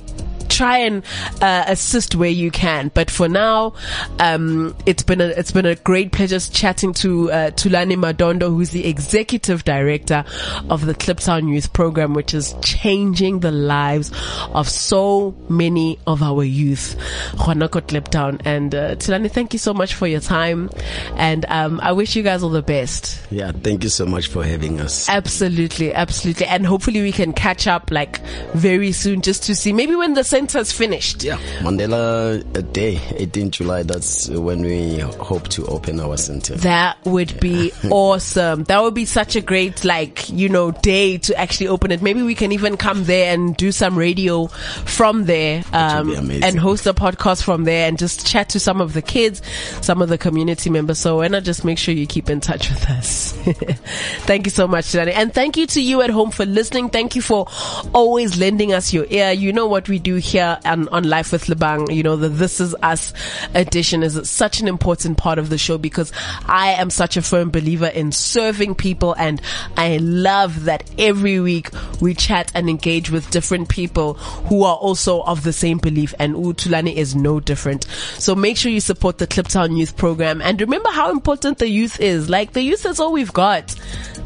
try 0.61 0.77
and 0.77 1.03
uh, 1.41 1.63
assist 1.67 2.15
where 2.15 2.29
you 2.29 2.51
can. 2.51 2.91
But 2.93 3.09
for 3.09 3.27
now, 3.27 3.73
um, 4.19 4.75
it's 4.85 5.01
been 5.01 5.19
a 5.19 5.27
it's 5.29 5.51
been 5.51 5.65
a 5.65 5.75
great 5.75 6.11
pleasure 6.11 6.39
chatting 6.39 6.93
to 7.01 7.31
uh, 7.31 7.51
Thulani 7.51 7.95
Madondo, 7.95 8.49
who's 8.49 8.69
the 8.69 8.85
executive 8.85 9.63
director 9.63 10.23
of 10.69 10.85
the 10.85 10.93
Kliptown 10.93 11.51
Youth 11.51 11.73
Program, 11.73 12.13
which 12.13 12.35
is 12.35 12.53
changing 12.61 13.39
the 13.39 13.51
lives 13.51 14.11
of 14.53 14.69
so 14.69 15.35
many 15.49 15.97
of 16.05 16.21
our 16.21 16.43
youth. 16.43 16.95
Juanako 17.37 17.81
Kliptown 17.81 18.39
and 18.45 18.75
uh, 18.75 18.95
Thulani, 18.97 19.31
thank 19.31 19.53
you 19.53 19.59
so 19.59 19.73
much 19.73 19.95
for 19.95 20.05
your 20.05 20.21
time, 20.21 20.69
and 21.15 21.43
um, 21.49 21.79
I 21.81 21.91
wish 21.93 22.15
you 22.15 22.21
guys 22.21 22.43
all 22.43 22.49
the 22.49 22.61
best. 22.61 23.19
Yeah, 23.31 23.51
thank 23.51 23.83
you 23.83 23.89
so 23.89 24.05
much 24.05 24.27
for 24.27 24.43
having 24.43 24.79
us. 24.79 25.09
Absolutely, 25.09 25.91
absolutely, 25.91 26.45
and 26.45 26.67
hopefully 26.67 27.01
we 27.01 27.11
can 27.11 27.33
catch 27.33 27.65
up 27.65 27.89
like 27.89 28.19
very 28.53 28.91
soon 28.91 29.21
just 29.21 29.41
to 29.43 29.55
see 29.55 29.73
maybe 29.73 29.95
when 29.95 30.13
the 30.13 30.23
center's 30.51 30.71
finished. 30.71 31.23
Yeah, 31.23 31.37
Mandela 31.59 32.41
Day, 32.73 32.99
18 33.15 33.51
July. 33.51 33.83
That's 33.83 34.29
when 34.29 34.61
we 34.61 34.99
hope 34.99 35.47
to 35.49 35.65
open 35.65 35.99
our 35.99 36.17
center. 36.17 36.55
That 36.55 36.97
would 37.05 37.39
be 37.39 37.71
awesome. 37.89 38.63
That 38.65 38.81
would 38.81 38.93
be 38.93 39.05
such 39.05 39.35
a 39.35 39.41
great 39.41 39.83
like 39.85 40.29
you 40.29 40.49
know 40.49 40.71
day 40.71 41.17
to 41.19 41.35
actually 41.37 41.67
open 41.67 41.91
it. 41.91 42.01
Maybe 42.01 42.21
we 42.21 42.35
can 42.35 42.51
even 42.51 42.77
come 42.77 43.05
there 43.05 43.33
and 43.33 43.55
do 43.55 43.71
some 43.71 43.97
radio 43.97 44.47
from 44.47 45.25
there 45.25 45.63
um, 45.73 46.11
and 46.31 46.59
host 46.59 46.85
a 46.85 46.93
podcast 46.93 47.43
from 47.43 47.63
there 47.63 47.87
and 47.87 47.97
just 47.97 48.27
chat 48.27 48.49
to 48.49 48.59
some 48.59 48.81
of 48.81 48.93
the 48.93 49.01
kids, 49.01 49.41
some 49.81 50.01
of 50.01 50.09
the 50.09 50.17
community 50.17 50.69
members. 50.69 50.99
So 50.99 51.17
why 51.17 51.27
not 51.27 51.43
just 51.43 51.63
make 51.63 51.77
sure 51.77 51.93
you 51.93 52.07
keep 52.07 52.29
in 52.29 52.41
touch 52.41 52.69
with 52.69 52.89
us. 52.89 53.31
thank 54.25 54.45
you 54.45 54.51
so 54.51 54.67
much, 54.67 54.91
Danny. 54.91 55.11
And 55.13 55.33
thank 55.33 55.57
you 55.57 55.67
to 55.67 55.81
you 55.81 56.01
at 56.01 56.09
home 56.09 56.31
for 56.31 56.45
listening. 56.45 56.89
Thank 56.89 57.15
you 57.15 57.21
for 57.21 57.47
always 57.93 58.39
lending 58.39 58.73
us 58.73 58.93
your 58.93 59.05
ear. 59.09 59.31
You 59.31 59.53
know 59.53 59.67
what 59.67 59.87
we 59.87 59.99
do 59.99 60.15
here 60.15 60.30
on, 60.39 60.87
on 60.89 61.03
Life 61.03 61.31
with 61.31 61.45
Lebang. 61.45 61.93
You 61.93 62.03
know, 62.03 62.15
the 62.15 62.29
This 62.29 62.59
Is 62.59 62.75
Us 62.81 63.13
edition 63.53 64.03
is 64.03 64.29
such 64.29 64.61
an 64.61 64.67
important 64.67 65.17
part 65.17 65.39
of 65.39 65.49
the 65.49 65.57
show 65.57 65.77
because 65.77 66.11
I 66.45 66.71
am 66.71 66.89
such 66.89 67.17
a 67.17 67.21
firm 67.21 67.49
believer 67.49 67.87
in 67.87 68.11
serving 68.11 68.75
people 68.75 69.13
and 69.17 69.41
I 69.77 69.97
love 69.97 70.65
that 70.65 70.89
every 70.97 71.39
week 71.39 71.69
we 71.99 72.13
chat 72.13 72.51
and 72.55 72.69
engage 72.69 73.09
with 73.09 73.29
different 73.31 73.69
people 73.69 74.13
who 74.13 74.63
are 74.63 74.75
also 74.75 75.21
of 75.23 75.43
the 75.43 75.53
same 75.53 75.77
belief 75.77 76.13
and 76.19 76.35
Utulani 76.35 76.95
is 76.95 77.15
no 77.15 77.39
different. 77.39 77.85
So 78.17 78.35
make 78.35 78.57
sure 78.57 78.71
you 78.71 78.81
support 78.81 79.17
the 79.17 79.27
Kliptown 79.27 79.77
Youth 79.77 79.97
Program 79.97 80.41
and 80.41 80.59
remember 80.59 80.89
how 80.89 81.11
important 81.11 81.57
the 81.57 81.69
youth 81.69 81.99
is. 81.99 82.29
Like 82.29 82.53
the 82.53 82.61
youth 82.61 82.85
is 82.85 82.99
all 82.99 83.11
we've 83.11 83.33
got. 83.33 83.75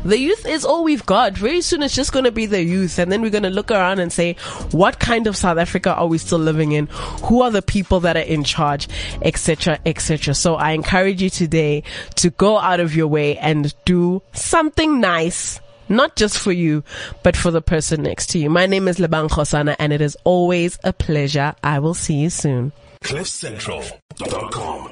The 0.05 0.19
youth 0.19 0.45
is 0.45 0.63
all 0.63 0.83
we've 0.83 1.05
got. 1.07 1.33
Very 1.35 1.61
soon 1.61 1.81
it's 1.81 1.95
just 1.95 2.11
going 2.11 2.25
to 2.25 2.31
be 2.31 2.45
the 2.45 2.63
youth 2.63 2.99
and 2.99 3.11
then 3.11 3.23
we're 3.23 3.31
going 3.31 3.41
to 3.41 3.49
look 3.49 3.71
around 3.71 3.97
and 3.97 4.13
say, 4.13 4.35
what 4.69 4.99
kind 4.99 5.25
of 5.25 5.35
South 5.35 5.57
Africa 5.57 5.95
are 5.95 6.05
we 6.05 6.19
still 6.19 6.37
living 6.37 6.73
in? 6.73 6.85
Who 7.23 7.41
are 7.41 7.49
the 7.49 7.63
people 7.63 7.99
that 8.01 8.15
are 8.15 8.19
in 8.19 8.43
charge, 8.43 8.87
etc., 9.23 9.79
etc. 9.83 10.35
So 10.35 10.55
I 10.55 10.73
encourage 10.73 11.23
you 11.23 11.31
today 11.31 11.81
to 12.17 12.29
go 12.29 12.59
out 12.59 12.79
of 12.79 12.95
your 12.95 13.07
way 13.07 13.39
and 13.39 13.73
do 13.85 14.21
something 14.33 14.99
nice 14.99 15.59
not 15.89 16.15
just 16.15 16.37
for 16.37 16.51
you, 16.51 16.83
but 17.23 17.35
for 17.35 17.51
the 17.51 17.61
person 17.61 18.03
next 18.03 18.31
to 18.31 18.39
you. 18.39 18.49
My 18.49 18.67
name 18.67 18.87
is 18.87 18.97
Lebang 18.97 19.29
Kgosana 19.29 19.75
and 19.79 19.91
it 19.93 20.01
is 20.01 20.17
always 20.23 20.79
a 20.83 20.93
pleasure. 20.93 21.53
I 21.63 21.79
will 21.79 21.93
see 21.93 22.15
you 22.15 22.29
soon. 22.29 22.71
CliffCentral.com 23.03 24.91